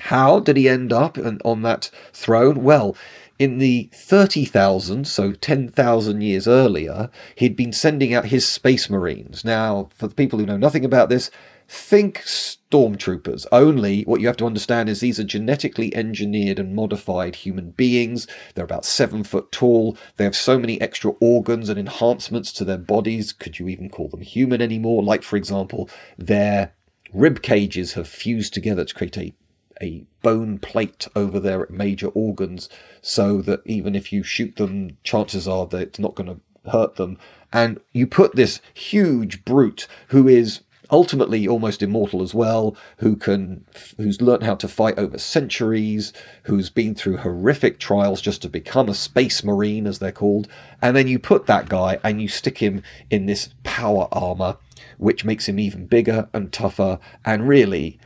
How 0.00 0.40
did 0.40 0.56
he 0.56 0.68
end 0.68 0.92
up 0.92 1.16
on 1.44 1.62
that 1.62 1.90
throne? 2.12 2.64
Well, 2.64 2.96
in 3.38 3.58
the 3.58 3.88
30,000, 3.94 5.06
so 5.06 5.32
10,000 5.32 6.20
years 6.20 6.48
earlier, 6.48 7.08
he'd 7.36 7.54
been 7.54 7.72
sending 7.72 8.12
out 8.12 8.26
his 8.26 8.48
space 8.48 8.90
marines. 8.90 9.44
Now, 9.44 9.90
for 9.94 10.08
the 10.08 10.14
people 10.14 10.40
who 10.40 10.46
know 10.46 10.56
nothing 10.56 10.84
about 10.84 11.08
this, 11.08 11.30
Think 11.72 12.22
stormtroopers. 12.22 13.46
Only 13.52 14.02
what 14.02 14.20
you 14.20 14.26
have 14.26 14.36
to 14.38 14.46
understand 14.46 14.88
is 14.88 14.98
these 14.98 15.20
are 15.20 15.24
genetically 15.24 15.94
engineered 15.94 16.58
and 16.58 16.74
modified 16.74 17.36
human 17.36 17.70
beings. 17.70 18.26
They're 18.56 18.64
about 18.64 18.84
seven 18.84 19.22
foot 19.22 19.52
tall. 19.52 19.96
They 20.16 20.24
have 20.24 20.34
so 20.34 20.58
many 20.58 20.80
extra 20.80 21.12
organs 21.20 21.68
and 21.68 21.78
enhancements 21.78 22.52
to 22.54 22.64
their 22.64 22.76
bodies. 22.76 23.32
Could 23.32 23.60
you 23.60 23.68
even 23.68 23.88
call 23.88 24.08
them 24.08 24.20
human 24.20 24.60
anymore? 24.60 25.04
Like, 25.04 25.22
for 25.22 25.36
example, 25.36 25.88
their 26.18 26.72
rib 27.12 27.40
cages 27.40 27.92
have 27.92 28.08
fused 28.08 28.52
together 28.52 28.84
to 28.84 28.94
create 28.94 29.16
a 29.16 29.32
a 29.80 30.04
bone 30.22 30.58
plate 30.58 31.06
over 31.14 31.38
their 31.38 31.68
major 31.70 32.08
organs 32.08 32.68
so 33.00 33.40
that 33.42 33.62
even 33.64 33.94
if 33.94 34.12
you 34.12 34.24
shoot 34.24 34.56
them, 34.56 34.98
chances 35.04 35.46
are 35.46 35.66
that 35.66 35.80
it's 35.82 35.98
not 36.00 36.16
going 36.16 36.26
to 36.26 36.70
hurt 36.72 36.96
them. 36.96 37.16
And 37.52 37.78
you 37.92 38.08
put 38.08 38.34
this 38.34 38.60
huge 38.74 39.44
brute 39.44 39.86
who 40.08 40.26
is 40.26 40.62
ultimately 40.90 41.46
almost 41.46 41.82
immortal 41.82 42.22
as 42.22 42.34
well, 42.34 42.76
who 42.98 43.16
can, 43.16 43.64
who's 43.96 44.20
learned 44.20 44.42
how 44.42 44.54
to 44.56 44.68
fight 44.68 44.98
over 44.98 45.18
centuries, 45.18 46.12
who's 46.44 46.70
been 46.70 46.94
through 46.94 47.18
horrific 47.18 47.78
trials 47.78 48.20
just 48.20 48.42
to 48.42 48.48
become 48.48 48.88
a 48.88 48.94
space 48.94 49.44
marine, 49.44 49.86
as 49.86 49.98
they're 49.98 50.12
called, 50.12 50.48
and 50.82 50.96
then 50.96 51.08
you 51.08 51.18
put 51.18 51.46
that 51.46 51.68
guy 51.68 51.98
and 52.02 52.20
you 52.20 52.28
stick 52.28 52.58
him 52.58 52.82
in 53.10 53.26
this 53.26 53.50
power 53.62 54.08
armor, 54.12 54.56
which 54.98 55.24
makes 55.24 55.48
him 55.48 55.58
even 55.58 55.86
bigger 55.86 56.28
and 56.32 56.52
tougher, 56.52 56.98
and 57.24 57.48
really 57.48 57.98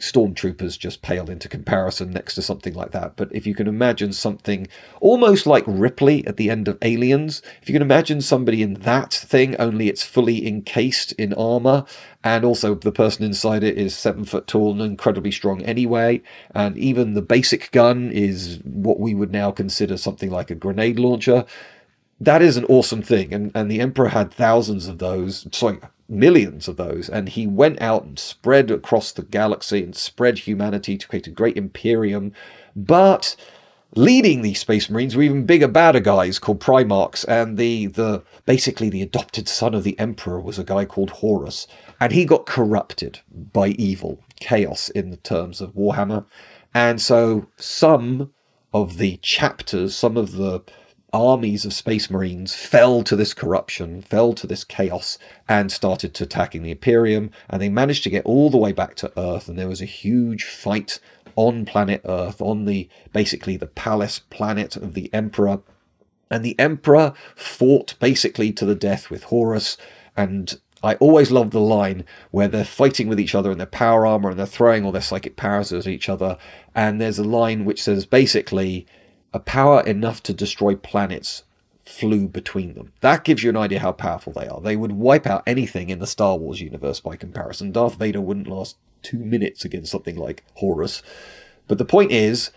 stormtroopers 0.00 0.78
just 0.78 1.02
pale 1.02 1.30
into 1.30 1.48
comparison 1.48 2.10
next 2.10 2.34
to 2.34 2.42
something 2.42 2.74
like 2.74 2.92
that. 2.92 3.16
But 3.16 3.28
if 3.32 3.46
you 3.46 3.54
can 3.54 3.66
imagine 3.66 4.12
something 4.12 4.68
almost 5.00 5.46
like 5.46 5.64
Ripley 5.66 6.26
at 6.26 6.36
the 6.36 6.50
end 6.50 6.68
of 6.68 6.78
Aliens, 6.82 7.42
if 7.62 7.68
you 7.68 7.72
can 7.72 7.82
imagine 7.82 8.20
somebody 8.20 8.62
in 8.62 8.74
that 8.74 9.12
thing, 9.12 9.56
only 9.56 9.88
it's 9.88 10.02
fully 10.02 10.46
encased 10.46 11.12
in 11.12 11.34
armor, 11.34 11.84
and 12.24 12.44
also 12.44 12.74
the 12.74 12.92
person 12.92 13.24
inside 13.24 13.62
it 13.62 13.78
is 13.78 13.96
seven 13.96 14.24
foot 14.24 14.46
tall 14.46 14.72
and 14.72 14.80
incredibly 14.80 15.30
strong 15.30 15.62
anyway, 15.62 16.22
and 16.54 16.76
even 16.76 17.14
the 17.14 17.22
basic 17.22 17.70
gun 17.70 18.10
is 18.12 18.60
what 18.64 18.98
we 18.98 19.14
would 19.14 19.32
now 19.32 19.50
consider 19.50 19.96
something 19.96 20.30
like 20.30 20.50
a 20.50 20.54
grenade 20.54 20.98
launcher. 20.98 21.44
That 22.20 22.42
is 22.42 22.56
an 22.56 22.64
awesome 22.64 23.02
thing, 23.02 23.32
and, 23.32 23.52
and 23.54 23.70
the 23.70 23.80
Emperor 23.80 24.08
had 24.08 24.32
thousands 24.32 24.88
of 24.88 24.98
those. 24.98 25.46
Sorry, 25.52 25.78
millions 26.08 26.68
of 26.68 26.76
those, 26.76 27.08
and 27.08 27.28
he 27.28 27.46
went 27.46 27.80
out 27.80 28.04
and 28.04 28.18
spread 28.18 28.70
across 28.70 29.12
the 29.12 29.22
galaxy 29.22 29.82
and 29.82 29.94
spread 29.94 30.38
humanity 30.38 30.96
to 30.96 31.06
create 31.06 31.26
a 31.26 31.30
great 31.30 31.56
imperium. 31.56 32.32
But 32.74 33.36
leading 33.94 34.42
these 34.42 34.60
space 34.60 34.90
marines 34.90 35.16
were 35.16 35.22
even 35.22 35.46
bigger 35.46 35.68
badder 35.68 36.00
guys 36.00 36.38
called 36.38 36.60
primarchs 36.60 37.24
and 37.26 37.56
the 37.56 37.86
the 37.86 38.22
basically 38.44 38.90
the 38.90 39.02
adopted 39.02 39.48
son 39.48 39.74
of 39.74 39.82
the 39.82 39.98
emperor 39.98 40.40
was 40.40 40.58
a 40.58 40.64
guy 40.64 40.84
called 40.84 41.10
horus 41.10 41.66
and 41.98 42.12
he 42.12 42.24
got 42.24 42.44
corrupted 42.44 43.20
by 43.30 43.68
evil 43.68 44.22
chaos 44.40 44.90
in 44.90 45.10
the 45.10 45.16
terms 45.16 45.60
of 45.60 45.74
warhammer 45.74 46.24
and 46.74 47.00
so 47.00 47.46
some 47.56 48.30
of 48.74 48.98
the 48.98 49.16
chapters 49.22 49.96
some 49.96 50.18
of 50.18 50.32
the 50.32 50.62
armies 51.12 51.64
of 51.64 51.72
space 51.72 52.10
marines 52.10 52.54
fell 52.54 53.02
to 53.02 53.16
this 53.16 53.32
corruption 53.32 54.02
fell 54.02 54.34
to 54.34 54.46
this 54.46 54.62
chaos 54.62 55.16
and 55.48 55.72
started 55.72 56.12
to 56.12 56.24
attacking 56.24 56.62
the 56.62 56.70
imperium 56.70 57.30
and 57.48 57.62
they 57.62 57.68
managed 57.68 58.02
to 58.04 58.10
get 58.10 58.24
all 58.26 58.50
the 58.50 58.58
way 58.58 58.72
back 58.72 58.94
to 58.94 59.10
earth 59.18 59.48
and 59.48 59.58
there 59.58 59.68
was 59.68 59.80
a 59.80 59.86
huge 59.86 60.44
fight 60.44 61.00
on 61.38 61.64
planet 61.64 62.00
Earth, 62.04 62.42
on 62.42 62.64
the 62.64 62.88
basically 63.12 63.56
the 63.56 63.68
palace 63.68 64.18
planet 64.18 64.74
of 64.74 64.94
the 64.94 65.08
Emperor. 65.14 65.60
And 66.28 66.44
the 66.44 66.58
Emperor 66.58 67.14
fought 67.36 67.94
basically 68.00 68.52
to 68.54 68.64
the 68.64 68.74
death 68.74 69.08
with 69.08 69.22
Horus. 69.24 69.76
And 70.16 70.58
I 70.82 70.96
always 70.96 71.30
love 71.30 71.52
the 71.52 71.60
line 71.60 72.04
where 72.32 72.48
they're 72.48 72.64
fighting 72.64 73.06
with 73.06 73.20
each 73.20 73.36
other 73.36 73.52
in 73.52 73.58
their 73.58 73.68
power 73.68 74.04
armor 74.04 74.30
and 74.30 74.38
they're 74.38 74.46
throwing 74.46 74.84
all 74.84 74.90
their 74.90 75.00
psychic 75.00 75.36
powers 75.36 75.72
at 75.72 75.86
each 75.86 76.08
other. 76.08 76.38
And 76.74 77.00
there's 77.00 77.20
a 77.20 77.24
line 77.24 77.64
which 77.64 77.84
says 77.84 78.04
basically, 78.04 78.84
a 79.32 79.38
power 79.38 79.80
enough 79.82 80.22
to 80.24 80.32
destroy 80.32 80.74
planets 80.74 81.44
flew 81.84 82.28
between 82.28 82.74
them. 82.74 82.92
That 83.00 83.24
gives 83.24 83.42
you 83.42 83.50
an 83.50 83.56
idea 83.56 83.80
how 83.80 83.92
powerful 83.92 84.32
they 84.32 84.46
are. 84.46 84.60
They 84.60 84.76
would 84.76 84.92
wipe 84.92 85.26
out 85.26 85.42
anything 85.46 85.90
in 85.90 85.98
the 85.98 86.06
Star 86.06 86.36
Wars 86.36 86.60
universe 86.60 87.00
by 87.00 87.16
comparison. 87.16 87.72
Darth 87.72 87.96
Vader 87.96 88.20
wouldn't 88.20 88.46
last 88.46 88.76
two 89.02 89.18
minutes 89.18 89.64
against 89.64 89.90
something 89.90 90.16
like 90.16 90.44
Horus. 90.54 91.02
But 91.66 91.78
the 91.78 91.84
point 91.84 92.12
is, 92.12 92.50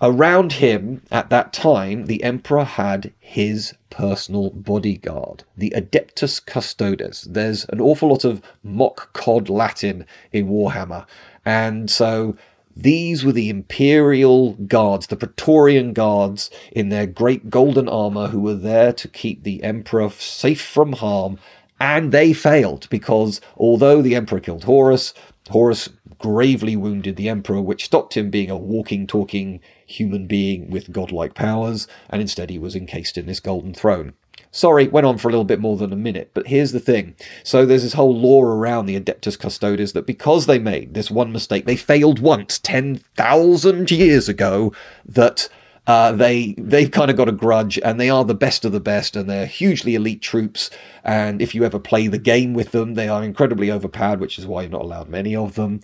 around 0.00 0.54
him 0.54 1.02
at 1.10 1.30
that 1.30 1.52
time, 1.52 2.06
the 2.06 2.22
Emperor 2.22 2.64
had 2.64 3.12
his 3.18 3.74
personal 3.90 4.50
bodyguard, 4.50 5.44
the 5.56 5.72
Adeptus 5.76 6.44
Custodes. 6.44 7.22
There's 7.22 7.64
an 7.66 7.80
awful 7.80 8.08
lot 8.08 8.24
of 8.24 8.42
mock 8.62 9.12
cod 9.12 9.48
Latin 9.48 10.06
in 10.32 10.48
Warhammer. 10.48 11.06
And 11.44 11.90
so 11.90 12.36
these 12.76 13.24
were 13.24 13.32
the 13.32 13.50
imperial 13.50 14.54
guards, 14.54 15.06
the 15.06 15.16
Praetorian 15.16 15.92
guards 15.92 16.50
in 16.72 16.88
their 16.88 17.06
great 17.06 17.48
golden 17.48 17.88
armor 17.88 18.28
who 18.28 18.40
were 18.40 18.54
there 18.54 18.92
to 18.92 19.08
keep 19.08 19.44
the 19.44 19.62
emperor 19.62 20.10
safe 20.10 20.60
from 20.60 20.94
harm. 20.94 21.38
And 21.78 22.12
they 22.12 22.32
failed 22.32 22.88
because 22.90 23.40
although 23.56 24.02
the 24.02 24.14
emperor 24.14 24.40
killed 24.40 24.64
Horus, 24.64 25.14
Horus 25.50 25.88
gravely 26.18 26.74
wounded 26.74 27.16
the 27.16 27.28
emperor, 27.28 27.60
which 27.60 27.84
stopped 27.84 28.16
him 28.16 28.30
being 28.30 28.50
a 28.50 28.56
walking, 28.56 29.06
talking 29.06 29.60
human 29.86 30.26
being 30.26 30.70
with 30.70 30.92
godlike 30.92 31.34
powers, 31.34 31.86
and 32.08 32.22
instead 32.22 32.50
he 32.50 32.58
was 32.58 32.74
encased 32.74 33.18
in 33.18 33.26
this 33.26 33.40
golden 33.40 33.74
throne. 33.74 34.14
Sorry, 34.54 34.86
went 34.86 35.04
on 35.04 35.18
for 35.18 35.26
a 35.26 35.32
little 35.32 35.44
bit 35.44 35.58
more 35.58 35.76
than 35.76 35.92
a 35.92 35.96
minute, 35.96 36.30
but 36.32 36.46
here's 36.46 36.70
the 36.70 36.78
thing. 36.78 37.16
So 37.42 37.66
there's 37.66 37.82
this 37.82 37.94
whole 37.94 38.16
lore 38.16 38.52
around 38.52 38.86
the 38.86 38.98
Adeptus 38.98 39.36
Custodes 39.36 39.94
that 39.94 40.06
because 40.06 40.46
they 40.46 40.60
made 40.60 40.94
this 40.94 41.10
one 41.10 41.32
mistake, 41.32 41.66
they 41.66 41.74
failed 41.74 42.20
once 42.20 42.60
10,000 42.60 43.90
years 43.90 44.28
ago, 44.28 44.72
that 45.06 45.48
uh, 45.88 46.12
they 46.12 46.54
they've 46.56 46.92
kind 46.92 47.10
of 47.10 47.16
got 47.16 47.28
a 47.28 47.32
grudge, 47.32 47.80
and 47.84 48.00
they 48.00 48.08
are 48.08 48.24
the 48.24 48.32
best 48.32 48.64
of 48.64 48.70
the 48.70 48.78
best, 48.78 49.16
and 49.16 49.28
they're 49.28 49.44
hugely 49.44 49.96
elite 49.96 50.22
troops. 50.22 50.70
And 51.02 51.42
if 51.42 51.52
you 51.54 51.64
ever 51.64 51.80
play 51.80 52.06
the 52.06 52.16
game 52.16 52.54
with 52.54 52.70
them, 52.70 52.94
they 52.94 53.08
are 53.08 53.24
incredibly 53.24 53.72
overpowered, 53.72 54.20
which 54.20 54.38
is 54.38 54.46
why 54.46 54.62
you're 54.62 54.70
not 54.70 54.82
allowed 54.82 55.08
many 55.08 55.34
of 55.34 55.56
them. 55.56 55.80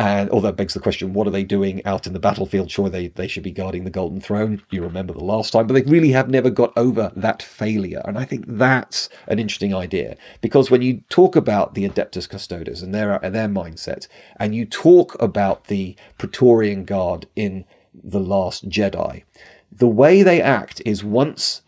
And 0.00 0.30
although 0.30 0.48
that 0.48 0.56
begs 0.56 0.72
the 0.72 0.80
question, 0.80 1.12
what 1.12 1.26
are 1.26 1.30
they 1.30 1.44
doing 1.44 1.84
out 1.84 2.06
in 2.06 2.14
the 2.14 2.18
battlefield? 2.18 2.70
Sure, 2.70 2.88
they, 2.88 3.08
they 3.08 3.28
should 3.28 3.42
be 3.42 3.50
guarding 3.50 3.84
the 3.84 3.90
Golden 3.90 4.18
Throne. 4.18 4.62
You 4.70 4.82
remember 4.82 5.12
the 5.12 5.22
last 5.22 5.52
time, 5.52 5.66
but 5.66 5.74
they 5.74 5.82
really 5.82 6.12
have 6.12 6.30
never 6.30 6.48
got 6.48 6.72
over 6.74 7.12
that 7.14 7.42
failure. 7.42 8.00
And 8.06 8.16
I 8.16 8.24
think 8.24 8.46
that's 8.48 9.10
an 9.26 9.38
interesting 9.38 9.74
idea 9.74 10.16
because 10.40 10.70
when 10.70 10.80
you 10.80 11.02
talk 11.10 11.36
about 11.36 11.74
the 11.74 11.86
Adeptus 11.86 12.26
Custodes 12.26 12.80
and 12.80 12.94
their, 12.94 13.18
their 13.18 13.46
mindset, 13.46 14.08
and 14.38 14.54
you 14.54 14.64
talk 14.64 15.20
about 15.20 15.66
the 15.66 15.94
Praetorian 16.16 16.86
Guard 16.86 17.26
in 17.36 17.66
The 17.92 18.20
Last 18.20 18.70
Jedi, 18.70 19.24
the 19.70 19.86
way 19.86 20.22
they 20.22 20.40
act 20.40 20.80
is 20.86 21.04
once 21.04 21.60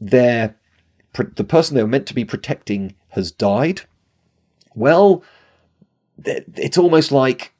they're, 0.00 0.56
the 1.12 1.44
person 1.44 1.76
they 1.76 1.84
were 1.84 1.88
meant 1.88 2.08
to 2.08 2.14
be 2.14 2.24
protecting 2.24 2.96
has 3.10 3.30
died, 3.30 3.82
well, 4.74 5.22
it's 6.24 6.78
almost 6.78 7.12
like 7.12 7.52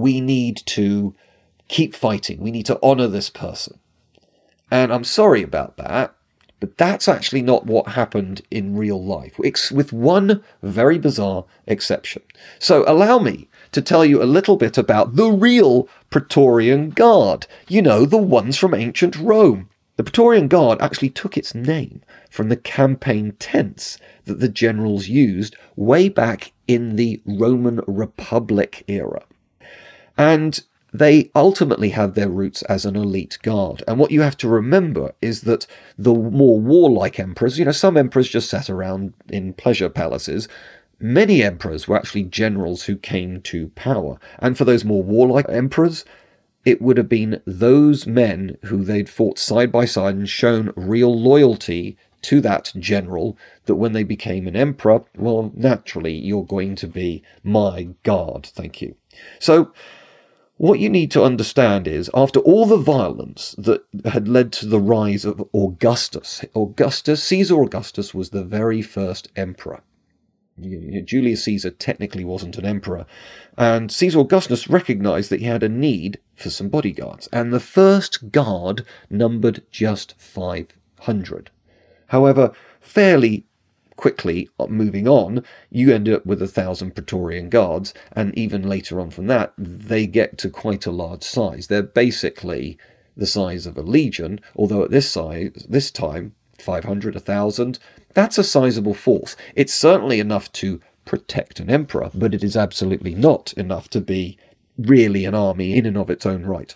we 0.00 0.20
need 0.20 0.62
to 0.66 1.14
keep 1.68 1.94
fighting. 1.94 2.40
We 2.40 2.50
need 2.50 2.66
to 2.66 2.78
honor 2.82 3.06
this 3.06 3.30
person. 3.30 3.78
And 4.70 4.92
I'm 4.92 5.04
sorry 5.04 5.42
about 5.42 5.76
that, 5.76 6.14
but 6.60 6.76
that's 6.76 7.08
actually 7.08 7.42
not 7.42 7.66
what 7.66 7.88
happened 7.88 8.42
in 8.50 8.76
real 8.76 9.02
life, 9.02 9.38
with 9.38 9.92
one 9.92 10.42
very 10.62 10.98
bizarre 10.98 11.44
exception. 11.66 12.22
So 12.58 12.84
allow 12.86 13.18
me 13.18 13.48
to 13.72 13.82
tell 13.82 14.04
you 14.04 14.22
a 14.22 14.24
little 14.24 14.56
bit 14.56 14.76
about 14.76 15.16
the 15.16 15.30
real 15.30 15.88
Praetorian 16.10 16.90
Guard. 16.90 17.46
You 17.68 17.82
know, 17.82 18.04
the 18.04 18.18
ones 18.18 18.56
from 18.56 18.74
ancient 18.74 19.16
Rome. 19.16 19.68
The 19.96 20.04
Praetorian 20.04 20.48
Guard 20.48 20.80
actually 20.80 21.10
took 21.10 21.36
its 21.36 21.54
name 21.54 22.02
from 22.30 22.48
the 22.48 22.56
campaign 22.56 23.32
tents 23.38 23.98
that 24.24 24.40
the 24.40 24.48
generals 24.48 25.08
used 25.08 25.56
way 25.76 26.08
back 26.08 26.52
in 26.66 26.96
the 26.96 27.20
Roman 27.26 27.80
Republic 27.86 28.84
era. 28.88 29.24
And 30.20 30.60
they 30.92 31.30
ultimately 31.34 31.88
had 31.88 32.14
their 32.14 32.28
roots 32.28 32.60
as 32.64 32.84
an 32.84 32.94
elite 32.94 33.38
guard. 33.42 33.82
And 33.88 33.98
what 33.98 34.10
you 34.10 34.20
have 34.20 34.36
to 34.38 34.48
remember 34.48 35.14
is 35.22 35.40
that 35.42 35.66
the 35.96 36.12
more 36.12 36.60
warlike 36.60 37.18
emperors, 37.18 37.58
you 37.58 37.64
know, 37.64 37.72
some 37.72 37.96
emperors 37.96 38.28
just 38.28 38.50
sat 38.50 38.68
around 38.68 39.14
in 39.30 39.54
pleasure 39.54 39.88
palaces. 39.88 40.46
Many 40.98 41.42
emperors 41.42 41.88
were 41.88 41.96
actually 41.96 42.24
generals 42.24 42.82
who 42.82 42.96
came 42.96 43.40
to 43.42 43.68
power. 43.68 44.18
And 44.40 44.58
for 44.58 44.66
those 44.66 44.84
more 44.84 45.02
warlike 45.02 45.46
emperors, 45.48 46.04
it 46.66 46.82
would 46.82 46.98
have 46.98 47.08
been 47.08 47.40
those 47.46 48.06
men 48.06 48.58
who 48.64 48.84
they'd 48.84 49.08
fought 49.08 49.38
side 49.38 49.72
by 49.72 49.86
side 49.86 50.16
and 50.16 50.28
shown 50.28 50.74
real 50.76 51.18
loyalty 51.18 51.96
to 52.22 52.42
that 52.42 52.74
general 52.78 53.38
that 53.64 53.76
when 53.76 53.94
they 53.94 54.02
became 54.02 54.46
an 54.46 54.56
emperor, 54.56 55.02
well, 55.16 55.50
naturally, 55.54 56.12
you're 56.12 56.44
going 56.44 56.74
to 56.74 56.86
be 56.86 57.22
my 57.42 57.88
guard. 58.02 58.44
Thank 58.44 58.82
you. 58.82 58.94
So, 59.38 59.72
what 60.60 60.78
you 60.78 60.90
need 60.90 61.10
to 61.10 61.24
understand 61.24 61.88
is, 61.88 62.10
after 62.12 62.38
all 62.40 62.66
the 62.66 62.76
violence 62.76 63.54
that 63.56 63.82
had 64.04 64.28
led 64.28 64.52
to 64.52 64.66
the 64.66 64.78
rise 64.78 65.24
of 65.24 65.42
Augustus, 65.54 66.44
Augustus, 66.54 67.22
Caesar 67.22 67.62
Augustus 67.62 68.12
was 68.12 68.28
the 68.28 68.44
very 68.44 68.82
first 68.82 69.28
emperor. 69.36 69.80
Julius 70.60 71.44
Caesar 71.44 71.70
technically 71.70 72.26
wasn't 72.26 72.58
an 72.58 72.66
emperor, 72.66 73.06
and 73.56 73.90
Caesar 73.90 74.18
Augustus 74.18 74.68
recognized 74.68 75.30
that 75.30 75.40
he 75.40 75.46
had 75.46 75.62
a 75.62 75.68
need 75.70 76.18
for 76.34 76.50
some 76.50 76.68
bodyguards, 76.68 77.26
and 77.32 77.54
the 77.54 77.58
first 77.58 78.30
guard 78.30 78.84
numbered 79.08 79.62
just 79.70 80.14
500. 80.18 81.50
However, 82.08 82.52
fairly 82.82 83.46
quickly 84.00 84.48
uh, 84.58 84.66
moving 84.66 85.06
on, 85.06 85.44
you 85.70 85.92
end 85.92 86.08
up 86.08 86.24
with 86.24 86.40
a 86.40 86.48
thousand 86.48 86.94
Praetorian 86.94 87.50
guards, 87.50 87.92
and 88.12 88.36
even 88.36 88.62
later 88.66 88.98
on 88.98 89.10
from 89.10 89.26
that, 89.26 89.52
they 89.58 90.06
get 90.06 90.38
to 90.38 90.48
quite 90.48 90.86
a 90.86 90.90
large 90.90 91.22
size. 91.22 91.66
They're 91.66 91.82
basically 91.82 92.78
the 93.14 93.26
size 93.26 93.66
of 93.66 93.76
a 93.76 93.82
legion, 93.82 94.40
although 94.56 94.82
at 94.82 94.90
this 94.90 95.10
size, 95.10 95.66
this 95.68 95.90
time, 95.90 96.34
500, 96.58 97.14
1,000, 97.14 97.78
that's 98.14 98.38
a 98.38 98.44
sizable 98.44 98.94
force. 98.94 99.36
It's 99.54 99.74
certainly 99.74 100.18
enough 100.18 100.50
to 100.52 100.80
protect 101.04 101.60
an 101.60 101.68
emperor, 101.68 102.10
but 102.14 102.32
it 102.32 102.42
is 102.42 102.56
absolutely 102.56 103.14
not 103.14 103.52
enough 103.54 103.90
to 103.90 104.00
be 104.00 104.38
really 104.78 105.26
an 105.26 105.34
army 105.34 105.76
in 105.76 105.84
and 105.84 105.98
of 105.98 106.08
its 106.08 106.24
own 106.24 106.46
right. 106.46 106.74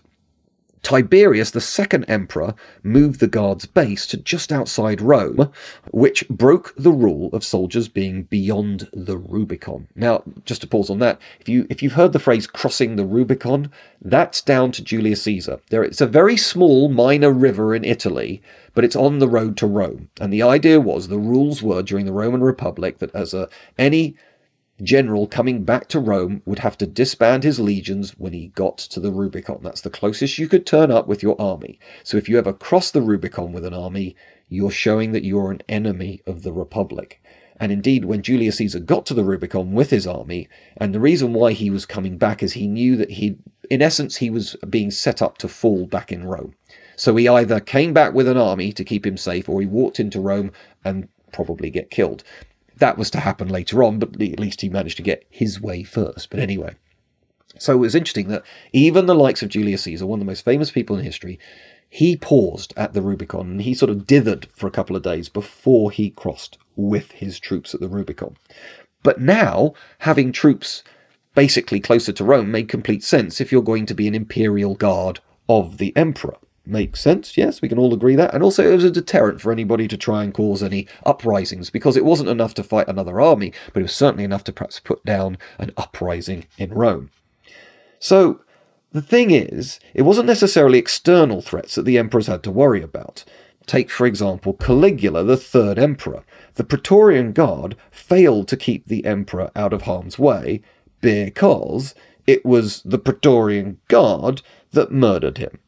Tiberius, 0.84 1.50
the 1.50 1.62
second 1.62 2.04
emperor, 2.04 2.54
moved 2.82 3.18
the 3.18 3.26
guard's 3.26 3.64
base 3.64 4.06
to 4.08 4.18
just 4.18 4.52
outside 4.52 5.00
Rome, 5.00 5.50
which 5.90 6.28
broke 6.28 6.74
the 6.76 6.92
rule 6.92 7.30
of 7.32 7.42
soldiers 7.42 7.88
being 7.88 8.24
beyond 8.24 8.88
the 8.92 9.16
Rubicon. 9.16 9.88
Now, 9.96 10.22
just 10.44 10.60
to 10.60 10.66
pause 10.66 10.90
on 10.90 10.98
that, 10.98 11.18
if 11.40 11.48
you 11.48 11.66
if 11.70 11.82
you've 11.82 11.94
heard 11.94 12.12
the 12.12 12.18
phrase 12.18 12.46
crossing 12.46 12.96
the 12.96 13.06
Rubicon, 13.06 13.72
that's 14.02 14.42
down 14.42 14.72
to 14.72 14.84
Julius 14.84 15.22
Caesar. 15.22 15.58
There, 15.70 15.82
it's 15.82 16.02
a 16.02 16.06
very 16.06 16.36
small 16.36 16.90
minor 16.90 17.32
river 17.32 17.74
in 17.74 17.82
Italy, 17.82 18.42
but 18.74 18.84
it's 18.84 18.94
on 18.94 19.18
the 19.18 19.28
road 19.28 19.56
to 19.56 19.66
Rome. 19.66 20.10
And 20.20 20.30
the 20.30 20.42
idea 20.42 20.80
was 20.80 21.08
the 21.08 21.18
rules 21.18 21.62
were 21.62 21.82
during 21.82 22.04
the 22.04 22.12
Roman 22.12 22.42
Republic 22.42 22.98
that 22.98 23.14
as 23.14 23.32
a 23.32 23.48
any 23.78 24.16
general 24.82 25.26
coming 25.26 25.64
back 25.64 25.88
to 25.88 26.00
Rome 26.00 26.42
would 26.44 26.58
have 26.58 26.76
to 26.78 26.86
disband 26.86 27.44
his 27.44 27.60
legions 27.60 28.12
when 28.18 28.32
he 28.32 28.48
got 28.48 28.78
to 28.78 29.00
the 29.00 29.12
Rubicon. 29.12 29.60
That's 29.62 29.80
the 29.80 29.90
closest 29.90 30.38
you 30.38 30.48
could 30.48 30.66
turn 30.66 30.90
up 30.90 31.06
with 31.06 31.22
your 31.22 31.40
army. 31.40 31.78
So 32.02 32.16
if 32.16 32.28
you 32.28 32.38
ever 32.38 32.52
cross 32.52 32.90
the 32.90 33.02
Rubicon 33.02 33.52
with 33.52 33.64
an 33.64 33.74
army, 33.74 34.16
you're 34.48 34.70
showing 34.70 35.12
that 35.12 35.24
you're 35.24 35.50
an 35.50 35.62
enemy 35.68 36.22
of 36.26 36.42
the 36.42 36.52
Republic. 36.52 37.20
And 37.60 37.70
indeed, 37.70 38.04
when 38.04 38.22
Julius 38.22 38.56
Caesar 38.56 38.80
got 38.80 39.06
to 39.06 39.14
the 39.14 39.24
Rubicon 39.24 39.72
with 39.72 39.90
his 39.90 40.06
army, 40.06 40.48
and 40.76 40.92
the 40.92 41.00
reason 41.00 41.32
why 41.32 41.52
he 41.52 41.70
was 41.70 41.86
coming 41.86 42.18
back 42.18 42.42
is 42.42 42.52
he 42.52 42.66
knew 42.66 42.96
that 42.96 43.10
he, 43.10 43.36
in 43.70 43.80
essence, 43.80 44.16
he 44.16 44.28
was 44.28 44.56
being 44.68 44.90
set 44.90 45.22
up 45.22 45.38
to 45.38 45.48
fall 45.48 45.86
back 45.86 46.10
in 46.10 46.24
Rome. 46.24 46.54
So 46.96 47.14
he 47.14 47.28
either 47.28 47.60
came 47.60 47.92
back 47.92 48.12
with 48.12 48.26
an 48.26 48.36
army 48.36 48.72
to 48.72 48.84
keep 48.84 49.06
him 49.06 49.16
safe, 49.16 49.48
or 49.48 49.60
he 49.60 49.66
walked 49.66 50.00
into 50.00 50.20
Rome 50.20 50.50
and 50.84 51.08
probably 51.32 51.70
get 51.70 51.90
killed. 51.90 52.24
That 52.78 52.98
was 52.98 53.10
to 53.10 53.20
happen 53.20 53.48
later 53.48 53.82
on, 53.82 53.98
but 53.98 54.20
at 54.20 54.40
least 54.40 54.60
he 54.60 54.68
managed 54.68 54.96
to 54.96 55.02
get 55.02 55.26
his 55.30 55.60
way 55.60 55.82
first. 55.82 56.30
But 56.30 56.40
anyway, 56.40 56.74
so 57.58 57.74
it 57.74 57.78
was 57.78 57.94
interesting 57.94 58.28
that 58.28 58.42
even 58.72 59.06
the 59.06 59.14
likes 59.14 59.42
of 59.42 59.48
Julius 59.48 59.82
Caesar, 59.82 60.06
one 60.06 60.18
of 60.18 60.26
the 60.26 60.30
most 60.30 60.44
famous 60.44 60.70
people 60.70 60.96
in 60.96 61.04
history, 61.04 61.38
he 61.88 62.16
paused 62.16 62.74
at 62.76 62.92
the 62.92 63.02
Rubicon 63.02 63.52
and 63.52 63.62
he 63.62 63.74
sort 63.74 63.90
of 63.90 64.06
dithered 64.06 64.46
for 64.52 64.66
a 64.66 64.72
couple 64.72 64.96
of 64.96 65.02
days 65.02 65.28
before 65.28 65.90
he 65.90 66.10
crossed 66.10 66.58
with 66.74 67.12
his 67.12 67.38
troops 67.38 67.74
at 67.74 67.80
the 67.80 67.88
Rubicon. 67.88 68.36
But 69.04 69.20
now, 69.20 69.74
having 70.00 70.32
troops 70.32 70.82
basically 71.34 71.80
closer 71.80 72.12
to 72.12 72.24
Rome 72.24 72.50
made 72.50 72.68
complete 72.68 73.04
sense 73.04 73.40
if 73.40 73.52
you're 73.52 73.62
going 73.62 73.86
to 73.86 73.94
be 73.94 74.08
an 74.08 74.14
imperial 74.14 74.74
guard 74.74 75.20
of 75.48 75.78
the 75.78 75.96
emperor. 75.96 76.36
Makes 76.66 77.00
sense, 77.00 77.36
yes, 77.36 77.60
we 77.60 77.68
can 77.68 77.78
all 77.78 77.92
agree 77.92 78.16
that. 78.16 78.32
And 78.32 78.42
also, 78.42 78.66
it 78.66 78.74
was 78.74 78.84
a 78.84 78.90
deterrent 78.90 79.40
for 79.40 79.52
anybody 79.52 79.86
to 79.86 79.98
try 79.98 80.24
and 80.24 80.32
cause 80.32 80.62
any 80.62 80.86
uprisings 81.04 81.68
because 81.68 81.94
it 81.94 82.06
wasn't 82.06 82.30
enough 82.30 82.54
to 82.54 82.62
fight 82.62 82.88
another 82.88 83.20
army, 83.20 83.52
but 83.72 83.80
it 83.80 83.84
was 83.84 83.94
certainly 83.94 84.24
enough 84.24 84.44
to 84.44 84.52
perhaps 84.52 84.80
put 84.80 85.04
down 85.04 85.36
an 85.58 85.72
uprising 85.76 86.46
in 86.56 86.72
Rome. 86.72 87.10
So, 87.98 88.40
the 88.92 89.02
thing 89.02 89.30
is, 89.30 89.78
it 89.92 90.02
wasn't 90.02 90.28
necessarily 90.28 90.78
external 90.78 91.42
threats 91.42 91.74
that 91.74 91.84
the 91.84 91.98
emperors 91.98 92.28
had 92.28 92.42
to 92.44 92.50
worry 92.50 92.80
about. 92.80 93.24
Take, 93.66 93.90
for 93.90 94.06
example, 94.06 94.54
Caligula, 94.54 95.24
the 95.24 95.36
third 95.36 95.78
emperor. 95.78 96.24
The 96.54 96.64
Praetorian 96.64 97.32
Guard 97.32 97.76
failed 97.90 98.48
to 98.48 98.56
keep 98.56 98.86
the 98.86 99.04
emperor 99.04 99.50
out 99.56 99.72
of 99.72 99.82
harm's 99.82 100.18
way 100.18 100.62
because 101.00 101.94
it 102.26 102.46
was 102.46 102.82
the 102.82 102.98
Praetorian 102.98 103.80
Guard 103.88 104.42
that 104.72 104.92
murdered 104.92 105.38
him. 105.38 105.58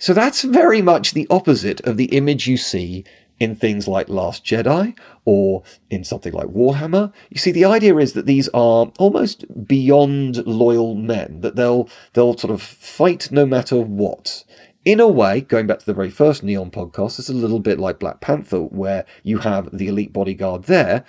So 0.00 0.14
that's 0.14 0.42
very 0.42 0.80
much 0.80 1.12
the 1.12 1.26
opposite 1.28 1.82
of 1.82 1.98
the 1.98 2.06
image 2.06 2.46
you 2.46 2.56
see 2.56 3.04
in 3.38 3.54
things 3.54 3.86
like 3.86 4.08
Last 4.08 4.46
Jedi 4.46 4.96
or 5.26 5.62
in 5.90 6.04
something 6.04 6.32
like 6.32 6.46
Warhammer. 6.46 7.12
You 7.28 7.38
see, 7.38 7.52
the 7.52 7.66
idea 7.66 7.94
is 7.98 8.14
that 8.14 8.24
these 8.24 8.48
are 8.48 8.90
almost 8.98 9.44
beyond 9.66 10.46
loyal 10.46 10.94
men, 10.94 11.42
that 11.42 11.54
they'll 11.54 11.86
they'll 12.14 12.38
sort 12.38 12.50
of 12.50 12.62
fight 12.62 13.30
no 13.30 13.44
matter 13.44 13.76
what. 13.76 14.42
In 14.86 15.00
a 15.00 15.06
way, 15.06 15.42
going 15.42 15.66
back 15.66 15.80
to 15.80 15.86
the 15.86 15.92
very 15.92 16.08
first 16.08 16.42
Neon 16.42 16.70
podcast, 16.70 17.18
it's 17.18 17.28
a 17.28 17.34
little 17.34 17.60
bit 17.60 17.78
like 17.78 17.98
Black 17.98 18.22
Panther, 18.22 18.62
where 18.62 19.04
you 19.22 19.38
have 19.40 19.68
the 19.70 19.88
elite 19.88 20.14
bodyguard 20.14 20.62
there 20.62 21.04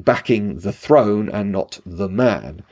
backing 0.00 0.58
the 0.58 0.72
throne 0.72 1.28
and 1.28 1.52
not 1.52 1.78
the 1.86 2.08
man. 2.08 2.64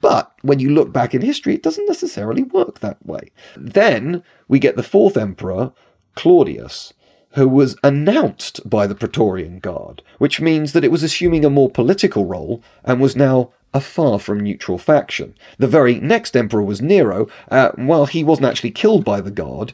But 0.00 0.32
when 0.42 0.58
you 0.58 0.70
look 0.70 0.92
back 0.92 1.14
in 1.14 1.22
history, 1.22 1.54
it 1.54 1.62
doesn't 1.62 1.86
necessarily 1.86 2.42
work 2.42 2.80
that 2.80 3.04
way. 3.04 3.30
Then 3.56 4.22
we 4.48 4.58
get 4.58 4.76
the 4.76 4.82
fourth 4.82 5.16
emperor, 5.16 5.72
Claudius, 6.14 6.92
who 7.32 7.48
was 7.48 7.76
announced 7.84 8.68
by 8.68 8.86
the 8.86 8.94
Praetorian 8.94 9.58
Guard, 9.60 10.02
which 10.18 10.40
means 10.40 10.72
that 10.72 10.84
it 10.84 10.90
was 10.90 11.02
assuming 11.02 11.44
a 11.44 11.50
more 11.50 11.70
political 11.70 12.24
role 12.24 12.62
and 12.84 13.00
was 13.00 13.14
now 13.14 13.52
a 13.72 13.80
far 13.80 14.18
from 14.18 14.40
neutral 14.40 14.78
faction. 14.78 15.34
The 15.58 15.68
very 15.68 16.00
next 16.00 16.36
emperor 16.36 16.62
was 16.62 16.82
Nero. 16.82 17.28
Uh, 17.50 17.70
while 17.76 18.06
he 18.06 18.24
wasn't 18.24 18.48
actually 18.48 18.72
killed 18.72 19.04
by 19.04 19.20
the 19.20 19.30
Guard, 19.30 19.72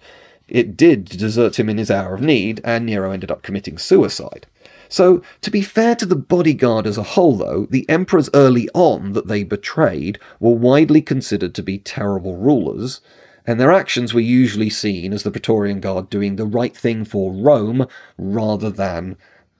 it 0.48 0.76
did 0.76 1.06
desert 1.06 1.58
him 1.58 1.68
in 1.68 1.78
his 1.78 1.90
hour 1.90 2.14
of 2.14 2.20
need, 2.20 2.60
and 2.62 2.84
Nero 2.84 3.10
ended 3.10 3.30
up 3.30 3.42
committing 3.42 3.78
suicide. 3.78 4.46
So, 4.88 5.22
to 5.42 5.50
be 5.50 5.62
fair 5.62 5.94
to 5.96 6.06
the 6.06 6.16
bodyguard 6.16 6.86
as 6.86 6.98
a 6.98 7.02
whole, 7.02 7.36
though, 7.36 7.66
the 7.70 7.88
emperors 7.88 8.30
early 8.34 8.68
on 8.74 9.12
that 9.12 9.26
they 9.28 9.42
betrayed 9.42 10.18
were 10.38 10.54
widely 10.54 11.02
considered 11.02 11.54
to 11.54 11.62
be 11.62 11.78
terrible 11.78 12.36
rulers, 12.36 13.00
and 13.46 13.60
their 13.60 13.72
actions 13.72 14.12
were 14.12 14.20
usually 14.20 14.70
seen 14.70 15.12
as 15.12 15.22
the 15.22 15.30
Praetorian 15.30 15.80
Guard 15.80 16.10
doing 16.10 16.36
the 16.36 16.46
right 16.46 16.76
thing 16.76 17.04
for 17.04 17.32
Rome 17.32 17.86
rather 18.18 18.70
than 18.70 19.16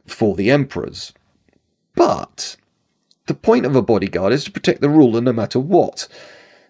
for 0.07 0.35
the 0.35 0.51
emperors. 0.51 1.12
But 1.95 2.57
the 3.27 3.35
point 3.35 3.67
of 3.67 3.75
a 3.75 3.83
bodyguard 3.83 4.33
is 4.33 4.45
to 4.45 4.53
protect 4.53 4.81
the 4.81 4.91
ruler 4.91 5.21
no 5.21 5.33
matter 5.33 5.59
what, 5.59 6.09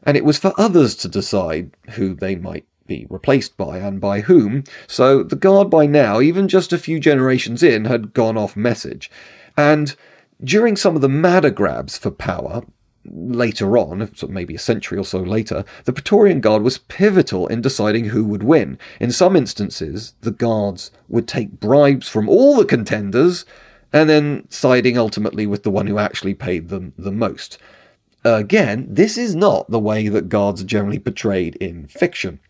and 0.02 0.16
it 0.16 0.24
was 0.24 0.38
for 0.38 0.52
others 0.56 0.94
to 0.96 1.08
decide 1.08 1.70
who 1.90 2.14
they 2.14 2.36
might 2.36 2.66
be 2.86 3.06
replaced 3.10 3.56
by 3.56 3.78
and 3.78 4.00
by 4.00 4.20
whom, 4.20 4.64
so 4.86 5.22
the 5.22 5.36
guard 5.36 5.70
by 5.70 5.86
now, 5.86 6.20
even 6.20 6.48
just 6.48 6.72
a 6.72 6.78
few 6.78 7.00
generations 7.00 7.62
in, 7.62 7.84
had 7.84 8.14
gone 8.14 8.36
off 8.36 8.56
message. 8.56 9.10
And 9.56 9.94
during 10.42 10.76
some 10.76 10.96
of 10.96 11.02
the 11.02 11.08
madder 11.08 11.50
grabs 11.50 11.96
for 11.98 12.10
power, 12.10 12.62
later 13.10 13.78
on, 13.78 14.10
maybe 14.28 14.54
a 14.54 14.58
century 14.58 14.98
or 14.98 15.04
so 15.04 15.20
later, 15.20 15.64
the 15.84 15.92
Praetorian 15.92 16.40
Guard 16.40 16.62
was 16.62 16.78
pivotal 16.78 17.46
in 17.46 17.60
deciding 17.60 18.06
who 18.06 18.24
would 18.24 18.42
win. 18.42 18.78
In 19.00 19.12
some 19.12 19.36
instances, 19.36 20.14
the 20.20 20.30
guards 20.30 20.90
would 21.08 21.28
take 21.28 21.60
bribes 21.60 22.08
from 22.08 22.28
all 22.28 22.56
the 22.56 22.64
contenders 22.64 23.44
and 23.92 24.08
then 24.08 24.46
siding 24.50 24.98
ultimately 24.98 25.46
with 25.46 25.62
the 25.62 25.70
one 25.70 25.86
who 25.86 25.98
actually 25.98 26.34
paid 26.34 26.68
them 26.68 26.92
the 26.98 27.12
most. 27.12 27.58
Again, 28.24 28.86
this 28.90 29.16
is 29.16 29.36
not 29.36 29.70
the 29.70 29.78
way 29.78 30.08
that 30.08 30.28
guards 30.28 30.60
are 30.60 30.66
generally 30.66 30.98
portrayed 30.98 31.54
in 31.56 31.86
fiction 31.86 32.40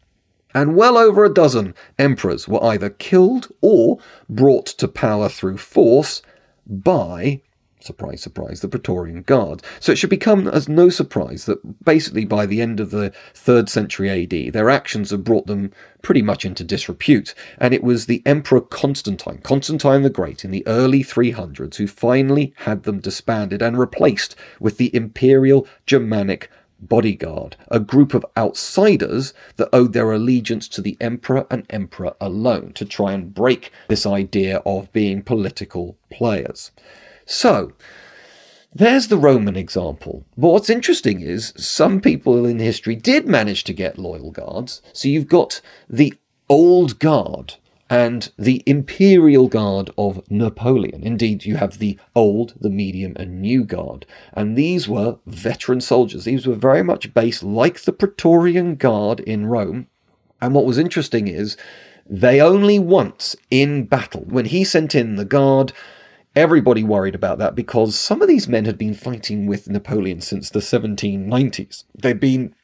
and 0.57 0.75
well 0.75 0.97
over 0.97 1.23
a 1.23 1.33
dozen 1.33 1.75
emperors 1.99 2.49
were 2.49 2.65
either 2.65 2.89
killed 2.89 3.53
or 3.61 3.99
brought 4.27 4.65
to 4.65 4.89
power 4.89 5.29
through 5.29 5.59
force 5.59 6.23
by 6.67 7.43
surprise, 7.79 8.23
surprise, 8.23 8.63
the 8.63 8.69
Praetorian 8.69 9.21
Guard. 9.21 9.63
So 9.81 9.93
it 9.93 9.97
should 9.97 10.09
become 10.09 10.49
as 10.49 10.67
no 10.67 10.89
surprise 10.89 11.45
that 11.45 11.85
basically 11.85 12.25
by 12.25 12.47
the 12.47 12.63
end 12.63 12.81
of 12.81 12.91
the 12.91 13.13
3rd 13.35 13.69
century 13.69 14.09
AD, 14.11 14.55
their 14.55 14.71
actions 14.71 15.11
have 15.11 15.25
brought 15.25 15.47
them 15.47 15.73
pretty 16.01 16.23
much 16.23 16.47
into 16.47 16.65
disrepute. 16.65 17.35
And 17.59 17.75
it 17.75 17.85
was 17.85 18.07
the 18.07 18.23
Emperor 18.25 18.63
Constantine, 18.63 19.39
Constantine 19.43 20.03
the 20.03 20.11
Great, 20.11 20.43
in 20.43 20.53
the 20.53 20.67
early 20.67 21.05
300s, 21.05 21.77
who 21.77 21.87
finally 21.87 22.55
had 22.61 22.85
them 22.85 22.99
disbanded 22.99 23.61
and 23.61 23.79
replaced 23.79 24.35
with 24.59 24.79
the 24.79 24.95
Imperial 24.97 25.67
Germanic 25.85 26.51
bodyguard, 26.81 27.57
a 27.69 27.81
group 27.81 28.15
of 28.15 28.27
outsiders 28.37 29.33
that 29.57 29.69
owed 29.73 29.93
their 29.93 30.13
allegiance 30.13 30.69
to 30.69 30.83
the 30.83 30.97
emperor 31.01 31.47
and 31.51 31.67
emperor 31.71 32.15
alone 32.21 32.73
to 32.75 32.85
try 32.85 33.13
and 33.13 33.35
break 33.35 33.71
this 33.89 34.07
idea 34.07 34.63
of 34.67 34.93
being 34.93 35.23
political 35.23 35.97
players. 36.11 36.71
So, 37.25 37.73
there's 38.75 39.09
the 39.09 39.17
Roman 39.17 39.57
example. 39.57 40.27
But 40.37 40.49
what's 40.49 40.69
interesting 40.69 41.23
is 41.23 41.55
some 41.57 42.01
people 42.01 42.45
in 42.45 42.59
history 42.59 42.95
did 42.95 43.27
manage 43.27 43.65
to 43.65 43.73
get 43.73 43.99
loyal 43.99 44.31
guards. 44.31 44.83
So 44.93 45.09
you've 45.09 45.29
got 45.29 45.63
the 45.89 46.13
old 46.49 46.99
guard 46.99 47.55
and 47.89 48.31
the 48.37 48.63
Imperial 48.67 49.49
Guard 49.49 49.91
of 49.97 50.29
Napoleon. 50.31 51.03
Indeed, 51.03 51.45
you 51.45 51.57
have 51.57 51.79
the 51.79 51.99
Old, 52.15 52.55
the 52.61 52.71
Medium, 52.71 53.15
and 53.17 53.41
New 53.41 53.65
Guard. 53.65 54.07
And 54.33 54.57
these 54.57 54.89
were 54.89 55.19
veteran 55.27 55.81
soldiers. 55.81 56.25
These 56.25 56.47
were 56.47 56.55
very 56.55 56.83
much 56.83 57.15
based 57.15 57.43
like 57.43 57.83
the 57.83 57.93
Praetorian 57.93 58.75
Guard 58.75 59.21
in 59.21 59.47
Rome. 59.47 59.87
And 60.41 60.55
what 60.55 60.67
was 60.67 60.79
interesting 60.79 61.29
is 61.29 61.57
they 62.09 62.41
only 62.41 62.79
once 62.79 63.37
in 63.51 63.85
battle, 63.85 64.23
when 64.23 64.47
he 64.47 64.65
sent 64.65 64.95
in 64.95 65.15
the 65.15 65.25
Guard, 65.25 65.73
everybody 66.35 66.83
worried 66.83 67.15
about 67.15 67.39
that 67.39 67.55
because 67.55 67.97
some 67.97 68.21
of 68.21 68.29
these 68.29 68.49
men 68.49 68.65
had 68.65 68.77
been 68.77 68.95
fighting 68.95 69.47
with 69.47 69.71
Napoleon 69.71 70.21
since 70.21 70.51
the 70.51 70.59
1790s. 70.59 71.85
They'd 71.97 72.21
been 72.21 72.55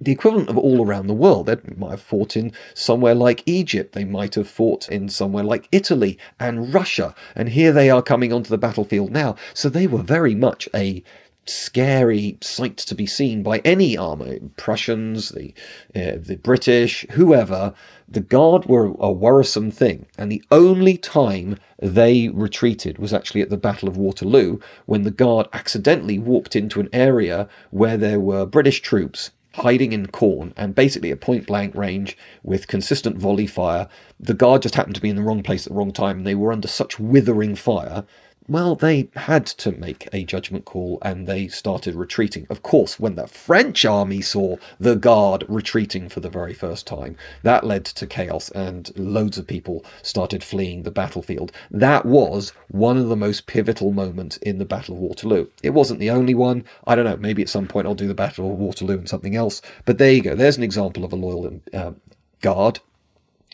the 0.00 0.12
equivalent 0.12 0.48
of 0.48 0.56
all 0.56 0.84
around 0.84 1.06
the 1.06 1.14
world. 1.14 1.46
They 1.46 1.56
might 1.76 1.90
have 1.90 2.02
fought 2.02 2.36
in 2.36 2.52
somewhere 2.74 3.14
like 3.14 3.42
Egypt, 3.46 3.92
they 3.92 4.04
might 4.04 4.34
have 4.34 4.48
fought 4.48 4.88
in 4.88 5.08
somewhere 5.08 5.44
like 5.44 5.68
Italy 5.70 6.18
and 6.38 6.72
Russia, 6.72 7.14
and 7.34 7.50
here 7.50 7.72
they 7.72 7.90
are 7.90 8.02
coming 8.02 8.32
onto 8.32 8.48
the 8.48 8.58
battlefield 8.58 9.10
now. 9.10 9.36
So 9.52 9.68
they 9.68 9.86
were 9.86 10.02
very 10.02 10.34
much 10.34 10.68
a 10.74 11.02
scary 11.46 12.38
sight 12.40 12.76
to 12.76 12.94
be 12.94 13.06
seen 13.06 13.42
by 13.42 13.58
any 13.58 13.96
army 13.96 14.40
Prussians, 14.56 15.30
the, 15.30 15.52
uh, 15.94 16.18
the 16.18 16.38
British, 16.42 17.04
whoever. 17.12 17.74
The 18.08 18.20
Guard 18.20 18.66
were 18.66 18.94
a 18.98 19.12
worrisome 19.12 19.70
thing, 19.70 20.06
and 20.18 20.30
the 20.30 20.42
only 20.50 20.96
time 20.96 21.58
they 21.80 22.28
retreated 22.28 22.98
was 22.98 23.12
actually 23.12 23.40
at 23.40 23.50
the 23.50 23.56
Battle 23.56 23.88
of 23.88 23.96
Waterloo 23.96 24.58
when 24.86 25.02
the 25.02 25.10
Guard 25.10 25.48
accidentally 25.52 26.18
walked 26.18 26.56
into 26.56 26.80
an 26.80 26.88
area 26.92 27.48
where 27.70 27.96
there 27.96 28.20
were 28.20 28.46
British 28.46 28.80
troops 28.80 29.30
hiding 29.60 29.92
in 29.92 30.06
corn 30.08 30.52
and 30.56 30.74
basically 30.74 31.10
at 31.10 31.20
point 31.20 31.46
blank 31.46 31.74
range 31.74 32.16
with 32.42 32.66
consistent 32.66 33.16
volley 33.16 33.46
fire. 33.46 33.88
The 34.18 34.34
guard 34.34 34.62
just 34.62 34.74
happened 34.74 34.96
to 34.96 35.00
be 35.00 35.10
in 35.10 35.16
the 35.16 35.22
wrong 35.22 35.42
place 35.42 35.66
at 35.66 35.72
the 35.72 35.78
wrong 35.78 35.92
time 35.92 36.18
and 36.18 36.26
they 36.26 36.34
were 36.34 36.52
under 36.52 36.68
such 36.68 36.98
withering 36.98 37.54
fire 37.54 38.04
well, 38.48 38.74
they 38.74 39.08
had 39.14 39.46
to 39.46 39.72
make 39.72 40.08
a 40.12 40.24
judgment 40.24 40.64
call 40.64 40.98
and 41.02 41.26
they 41.26 41.48
started 41.48 41.94
retreating. 41.94 42.46
Of 42.50 42.62
course, 42.62 42.98
when 42.98 43.14
the 43.14 43.26
French 43.26 43.84
army 43.84 44.20
saw 44.22 44.56
the 44.78 44.96
Guard 44.96 45.44
retreating 45.48 46.08
for 46.08 46.20
the 46.20 46.30
very 46.30 46.54
first 46.54 46.86
time, 46.86 47.16
that 47.42 47.64
led 47.64 47.84
to 47.84 48.06
chaos 48.06 48.50
and 48.50 48.90
loads 48.96 49.38
of 49.38 49.46
people 49.46 49.84
started 50.02 50.42
fleeing 50.42 50.82
the 50.82 50.90
battlefield. 50.90 51.52
That 51.70 52.04
was 52.06 52.52
one 52.68 52.96
of 52.96 53.08
the 53.08 53.16
most 53.16 53.46
pivotal 53.46 53.92
moments 53.92 54.36
in 54.38 54.58
the 54.58 54.64
Battle 54.64 54.94
of 54.96 55.00
Waterloo. 55.00 55.46
It 55.62 55.70
wasn't 55.70 56.00
the 56.00 56.10
only 56.10 56.34
one. 56.34 56.64
I 56.86 56.94
don't 56.94 57.04
know, 57.04 57.16
maybe 57.16 57.42
at 57.42 57.48
some 57.48 57.68
point 57.68 57.86
I'll 57.86 57.94
do 57.94 58.08
the 58.08 58.14
Battle 58.14 58.52
of 58.52 58.58
Waterloo 58.58 58.98
and 58.98 59.08
something 59.08 59.36
else. 59.36 59.62
But 59.84 59.98
there 59.98 60.12
you 60.12 60.22
go. 60.22 60.34
There's 60.34 60.56
an 60.56 60.64
example 60.64 61.04
of 61.04 61.12
a 61.12 61.16
loyal 61.16 61.60
uh, 61.72 61.92
Guard 62.40 62.80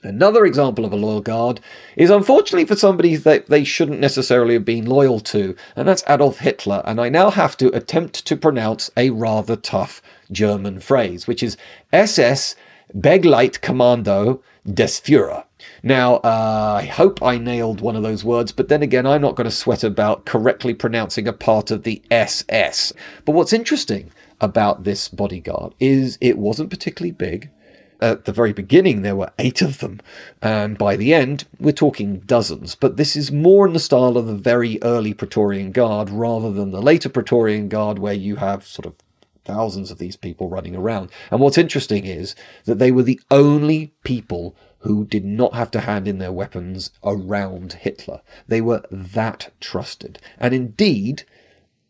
Another 0.03 0.45
example 0.45 0.85
of 0.85 0.93
a 0.93 0.97
loyal 0.97 1.23
guard 1.23 1.59
is 1.97 2.11
unfortunately 2.11 2.67
for 2.67 2.77
somebody 2.77 3.17
that 3.17 3.47
they 3.47 3.65
shouldn't 3.65 3.99
necessarily 3.99 4.55
have 4.55 4.65
been 4.65 4.85
loyal 4.85 5.21
to, 5.21 5.57
and 5.75 5.89
that's 5.89 6.05
Adolf 6.07 6.39
Hitler. 6.41 6.83
And 6.85 7.01
I 7.01 7.09
now 7.09 7.31
have 7.31 7.57
to 7.59 7.75
attempt 7.75 8.27
to 8.27 8.37
pronounce 8.37 8.91
a 8.97 9.09
rather 9.11 9.57
tough 9.57 10.03
German 10.31 10.81
phrase, 10.81 11.27
which 11.27 11.43
is 11.43 11.57
SS 11.95 12.57
Begleitkommando 12.95 14.41
des 14.71 15.01
Führer. 15.01 15.45
Now, 15.83 16.17
uh, 16.17 16.79
I 16.83 16.85
hope 16.85 17.23
I 17.23 17.39
nailed 17.39 17.81
one 17.81 17.97
of 17.97 18.03
those 18.03 18.23
words, 18.23 18.53
but 18.53 18.69
then 18.69 18.83
again, 18.83 19.07
I'm 19.07 19.23
not 19.23 19.35
going 19.35 19.49
to 19.49 19.51
sweat 19.51 19.83
about 19.83 20.27
correctly 20.27 20.75
pronouncing 20.75 21.27
a 21.27 21.33
part 21.33 21.71
of 21.71 21.85
the 21.85 22.03
SS. 22.11 22.93
But 23.25 23.33
what's 23.33 23.53
interesting 23.55 24.11
about 24.41 24.85
this 24.85 25.09
bodyguard 25.09 25.75
is 25.81 26.19
it 26.21 26.37
wasn't 26.37 26.71
particularly 26.71 27.13
big 27.13 27.51
at 28.01 28.25
the 28.25 28.33
very 28.33 28.53
beginning 28.53 29.03
there 29.03 29.17
were 29.17 29.33
eight 29.39 29.63
of 29.63 29.79
them, 29.79 30.01
and 30.43 30.79
by 30.79 30.97
the 30.97 31.15
end 31.15 31.45
we're 31.59 31.73
talking 31.73 32.21
dozens. 32.21 32.75
But 32.75 32.97
this 32.97 33.17
is 33.17 33.33
more 33.33 33.67
in 33.67 33.73
the 33.73 33.79
style 33.79 34.17
of 34.17 34.27
the 34.27 34.35
very 34.35 34.79
early 34.83 35.15
Praetorian 35.15 35.73
Guard 35.73 36.11
rather 36.11 36.53
than 36.53 36.71
the 36.71 36.83
later 36.83 37.09
Praetorian 37.09 37.69
Guard 37.69 37.99
where 37.99 38.15
you 38.15 38.37
have 38.37 38.67
sort 38.67 38.87
of 38.87 38.95
thousands 39.45 39.91
of 39.91 39.99
these 39.99 40.17
people 40.17 40.49
running 40.49 40.77
around. 40.77 41.11
And 41.31 41.41
what's 41.41 41.59
interesting 41.59 42.05
is 42.05 42.35
that 42.65 42.79
they 42.79 42.91
were 42.91 43.05
the 43.05 43.21
only 43.31 43.93
people 44.03 44.57
who 44.81 45.05
did 45.05 45.25
not 45.25 45.55
have 45.55 45.71
to 45.73 45.81
hand 45.81 46.07
in 46.07 46.19
their 46.19 46.33
weapons 46.33 46.91
around 47.03 47.73
Hitler. 47.73 48.21
They 48.47 48.61
were 48.61 48.83
that 48.91 49.51
trusted. 49.61 50.19
And 50.39 50.55
indeed, 50.55 51.25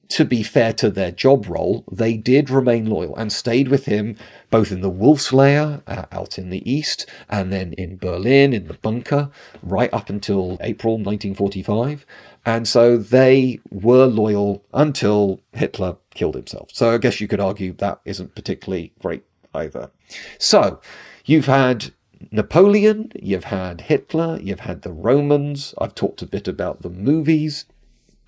to 0.09 0.25
be 0.25 0.43
fair 0.43 0.73
to 0.75 0.91
their 0.91 1.11
job 1.11 1.49
role, 1.49 1.85
they 1.91 2.17
did 2.17 2.51
remain 2.51 2.87
loyal 2.87 3.17
and 3.17 3.33
stayed 3.33 3.69
with 3.69 3.87
him 3.87 4.17
both 4.51 4.71
in 4.71 4.81
the 4.81 4.91
Wolf's 4.91 5.33
Lair 5.33 5.83
uh, 5.87 6.05
out 6.13 6.39
in 6.39 6.51
the 6.51 6.69
east 6.71 7.07
and 7.29 7.53
then 7.53 7.73
in 7.75 7.97
Berlin 7.97 8.53
in 8.53 8.69
the 8.69 8.75
bunker 8.75 9.31
right 9.63 9.93
up 9.93 10.09
until 10.09 10.57
April 10.61 10.95
1945. 10.95 12.07
And 12.45 12.69
so 12.69 12.97
they 12.97 13.59
were 13.71 14.07
loyal 14.07 14.65
until 14.73 15.41
Hitler 15.53 15.97
killed 16.15 16.37
himself. 16.37 16.71
So 16.73 16.95
I 16.95 16.99
guess 16.99 17.21
you 17.21 17.29
could 17.29 17.41
argue 17.41 17.73
that 17.75 18.01
isn't 18.05 18.35
particularly 18.35 18.93
great 19.01 19.25
either. 19.53 19.91
So 20.39 20.81
you've 21.25 21.47
had 21.47 21.93
Napoleon, 22.31 23.13
you've 23.21 23.45
had 23.45 23.83
Hitler, 23.83 24.39
you've 24.41 24.61
had 24.61 24.83
the 24.83 24.93
Romans. 24.93 25.75
I've 25.79 25.95
talked 25.95 26.23
a 26.23 26.27
bit 26.27 26.49
about 26.49 26.83
the 26.83 26.91
movies. 26.91 27.67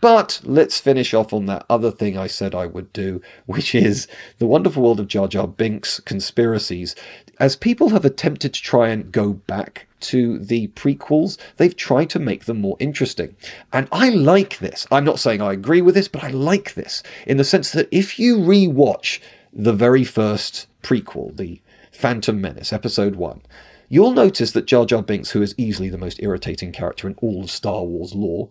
But 0.00 0.40
let's 0.44 0.78
finish 0.78 1.12
off 1.12 1.32
on 1.32 1.46
that 1.46 1.66
other 1.68 1.90
thing 1.90 2.16
I 2.16 2.28
said 2.28 2.54
I 2.54 2.66
would 2.66 2.92
do, 2.92 3.20
which 3.46 3.74
is 3.74 4.06
the 4.38 4.46
wonderful 4.46 4.82
world 4.82 5.00
of 5.00 5.08
Jar 5.08 5.28
Jar 5.28 5.48
Binks 5.48 6.00
conspiracies. 6.00 6.94
As 7.40 7.56
people 7.56 7.90
have 7.90 8.04
attempted 8.04 8.54
to 8.54 8.62
try 8.62 8.88
and 8.88 9.12
go 9.12 9.32
back 9.32 9.86
to 10.00 10.38
the 10.38 10.68
prequels, 10.68 11.38
they've 11.56 11.74
tried 11.76 12.10
to 12.10 12.18
make 12.18 12.44
them 12.44 12.60
more 12.60 12.76
interesting. 12.78 13.34
And 13.72 13.88
I 13.90 14.10
like 14.10 14.58
this. 14.58 14.86
I'm 14.90 15.04
not 15.04 15.18
saying 15.18 15.42
I 15.42 15.52
agree 15.52 15.82
with 15.82 15.94
this, 15.94 16.08
but 16.08 16.22
I 16.22 16.28
like 16.28 16.74
this 16.74 17.02
in 17.26 17.36
the 17.36 17.44
sense 17.44 17.72
that 17.72 17.88
if 17.90 18.18
you 18.18 18.36
rewatch 18.36 19.20
the 19.52 19.72
very 19.72 20.04
first 20.04 20.68
prequel, 20.82 21.36
the 21.36 21.60
Phantom 21.90 22.40
Menace, 22.40 22.72
episode 22.72 23.16
one, 23.16 23.42
you'll 23.88 24.12
notice 24.12 24.52
that 24.52 24.66
Jar 24.66 24.86
Jar 24.86 25.02
Binks, 25.02 25.30
who 25.30 25.42
is 25.42 25.54
easily 25.56 25.88
the 25.88 25.98
most 25.98 26.22
irritating 26.22 26.70
character 26.70 27.08
in 27.08 27.16
all 27.20 27.42
of 27.42 27.50
Star 27.50 27.82
Wars 27.82 28.14
lore, 28.14 28.48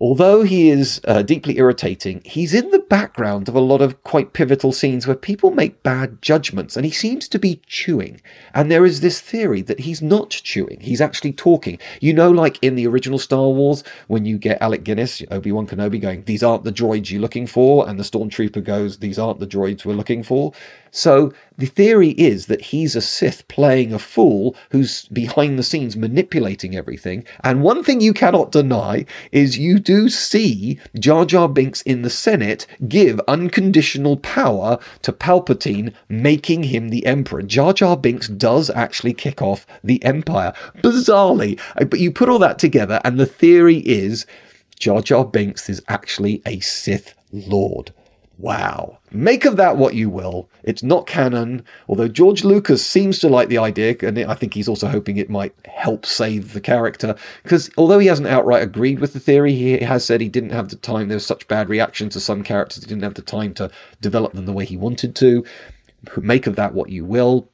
although 0.00 0.42
he 0.42 0.70
is 0.70 1.00
uh, 1.06 1.22
deeply 1.22 1.58
irritating, 1.58 2.22
he's 2.24 2.54
in 2.54 2.70
the 2.70 2.78
background 2.78 3.48
of 3.48 3.54
a 3.54 3.60
lot 3.60 3.82
of 3.82 4.02
quite 4.02 4.32
pivotal 4.32 4.72
scenes 4.72 5.06
where 5.06 5.16
people 5.16 5.50
make 5.50 5.82
bad 5.82 6.22
judgments, 6.22 6.76
and 6.76 6.84
he 6.84 6.90
seems 6.90 7.28
to 7.28 7.38
be 7.38 7.60
chewing. 7.66 8.20
And 8.54 8.70
there 8.70 8.86
is 8.86 9.00
this 9.00 9.20
theory 9.20 9.62
that 9.62 9.80
he's 9.80 10.00
not 10.00 10.30
chewing, 10.30 10.80
he's 10.80 11.00
actually 11.00 11.32
talking. 11.32 11.78
You 12.00 12.14
know, 12.14 12.30
like 12.30 12.58
in 12.62 12.74
the 12.74 12.86
original 12.86 13.18
Star 13.18 13.48
Wars, 13.48 13.84
when 14.08 14.24
you 14.24 14.38
get 14.38 14.60
Alec 14.62 14.84
Guinness, 14.84 15.22
Obi 15.30 15.52
Wan 15.52 15.66
Kenobi, 15.66 16.00
going, 16.00 16.24
These 16.24 16.42
aren't 16.42 16.64
the 16.64 16.72
droids 16.72 17.10
you're 17.10 17.20
looking 17.20 17.46
for, 17.46 17.88
and 17.88 17.98
the 17.98 18.04
Stormtrooper 18.04 18.64
goes, 18.64 18.98
These 18.98 19.18
aren't 19.18 19.40
the 19.40 19.46
droids 19.46 19.84
we're 19.84 19.94
looking 19.94 20.22
for. 20.22 20.52
So 20.90 21.32
the 21.56 21.66
theory 21.66 22.10
is 22.10 22.46
that 22.46 22.62
he's 22.62 22.96
a 22.96 23.00
Sith 23.00 23.46
playing 23.48 23.92
a 23.92 23.98
fool 23.98 24.56
who's 24.70 25.06
behind 25.06 25.58
the 25.58 25.62
scenes 25.62 25.96
manipulating 25.96 26.74
everything. 26.76 27.24
And 27.44 27.62
one 27.62 27.84
thing 27.84 28.00
you 28.00 28.12
cannot 28.12 28.50
deny 28.50 29.04
is 29.30 29.58
you 29.58 29.78
do 29.78 30.08
see 30.08 30.78
Jar 30.98 31.24
Jar 31.24 31.48
Binks 31.48 31.82
in 31.82 32.02
the 32.02 32.10
Senate 32.10 32.66
give 32.88 33.20
unconditional 33.28 34.16
power 34.16 34.78
to 35.02 35.12
Palpatine, 35.12 35.92
making 36.08 36.64
him 36.64 36.88
the 36.88 37.06
Emperor. 37.06 37.42
Jar 37.42 37.72
Jar 37.72 37.96
Binks 37.96 38.28
does 38.28 38.70
actually 38.70 39.14
kick 39.14 39.42
off 39.42 39.66
the 39.84 40.02
Empire. 40.04 40.52
Bizarrely. 40.78 41.60
Uh, 41.76 41.84
but 41.84 42.00
you 42.00 42.10
put 42.10 42.28
all 42.28 42.38
that 42.38 42.58
together, 42.58 43.00
and 43.04 43.18
the 43.18 43.26
theory 43.26 43.78
is 43.78 44.26
Jar 44.78 45.02
Jar 45.02 45.24
Binks 45.24 45.68
is 45.68 45.82
actually 45.88 46.42
a 46.46 46.58
Sith 46.60 47.14
Lord. 47.32 47.92
Wow. 48.40 48.98
Make 49.10 49.44
of 49.44 49.56
that 49.56 49.76
what 49.76 49.94
you 49.94 50.08
will. 50.08 50.48
It's 50.62 50.82
not 50.82 51.06
canon, 51.06 51.62
although 51.88 52.08
George 52.08 52.42
Lucas 52.42 52.84
seems 52.84 53.18
to 53.18 53.28
like 53.28 53.50
the 53.50 53.58
idea, 53.58 53.94
and 54.02 54.18
I 54.18 54.34
think 54.34 54.54
he's 54.54 54.68
also 54.68 54.88
hoping 54.88 55.18
it 55.18 55.28
might 55.28 55.54
help 55.66 56.06
save 56.06 56.54
the 56.54 56.60
character. 56.60 57.14
Because 57.42 57.70
although 57.76 57.98
he 57.98 58.06
hasn't 58.06 58.28
outright 58.28 58.62
agreed 58.62 58.98
with 58.98 59.12
the 59.12 59.20
theory, 59.20 59.52
he 59.52 59.78
has 59.78 60.06
said 60.06 60.22
he 60.22 60.30
didn't 60.30 60.50
have 60.50 60.70
the 60.70 60.76
time. 60.76 61.08
There 61.08 61.16
was 61.16 61.26
such 61.26 61.48
bad 61.48 61.68
reaction 61.68 62.08
to 62.10 62.20
some 62.20 62.42
characters, 62.42 62.82
he 62.82 62.88
didn't 62.88 63.04
have 63.04 63.14
the 63.14 63.22
time 63.22 63.52
to 63.54 63.70
develop 64.00 64.32
them 64.32 64.46
the 64.46 64.52
way 64.52 64.64
he 64.64 64.76
wanted 64.76 65.14
to. 65.16 65.44
Make 66.16 66.46
of 66.46 66.56
that 66.56 66.72
what 66.72 66.88
you 66.88 67.04
will. 67.04 67.46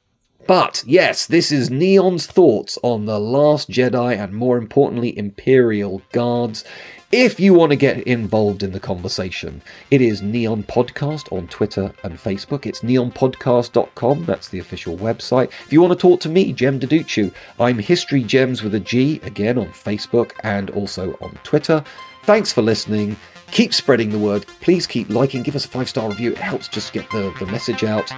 But 0.46 0.84
yes, 0.86 1.26
this 1.26 1.50
is 1.50 1.70
Neon's 1.70 2.28
thoughts 2.28 2.78
on 2.84 3.06
The 3.06 3.18
Last 3.18 3.68
Jedi 3.68 4.16
and 4.16 4.32
more 4.32 4.56
importantly, 4.56 5.18
Imperial 5.18 6.02
Guards. 6.12 6.64
If 7.12 7.38
you 7.38 7.54
want 7.54 7.70
to 7.70 7.76
get 7.76 7.98
involved 8.04 8.64
in 8.64 8.72
the 8.72 8.80
conversation, 8.80 9.62
it 9.92 10.00
is 10.00 10.22
Neon 10.22 10.64
Podcast 10.64 11.32
on 11.32 11.46
Twitter 11.46 11.92
and 12.02 12.18
Facebook. 12.18 12.66
It's 12.66 12.80
neonpodcast.com, 12.80 14.24
that's 14.24 14.48
the 14.48 14.58
official 14.58 14.96
website. 14.96 15.52
If 15.64 15.72
you 15.72 15.80
want 15.80 15.92
to 15.92 15.98
talk 15.98 16.18
to 16.22 16.28
me, 16.28 16.52
Jem 16.52 16.80
Duducu, 16.80 17.32
I'm 17.60 17.78
History 17.78 18.24
Gems 18.24 18.64
with 18.64 18.74
a 18.74 18.80
G, 18.80 19.20
again 19.22 19.56
on 19.56 19.68
Facebook 19.68 20.32
and 20.42 20.70
also 20.70 21.16
on 21.20 21.38
Twitter. 21.44 21.84
Thanks 22.24 22.52
for 22.52 22.62
listening. 22.62 23.16
Keep 23.52 23.72
spreading 23.72 24.10
the 24.10 24.18
word. 24.18 24.44
Please 24.60 24.84
keep 24.88 25.08
liking, 25.08 25.44
give 25.44 25.54
us 25.54 25.64
a 25.64 25.68
five 25.68 25.88
star 25.88 26.08
review. 26.08 26.32
It 26.32 26.38
helps 26.38 26.66
just 26.66 26.92
get 26.92 27.08
the, 27.12 27.32
the 27.38 27.46
message 27.46 27.84
out. 27.84 28.08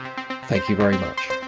Thank 0.47 0.67
you 0.71 0.77
very 0.77 0.97
much. 0.97 1.48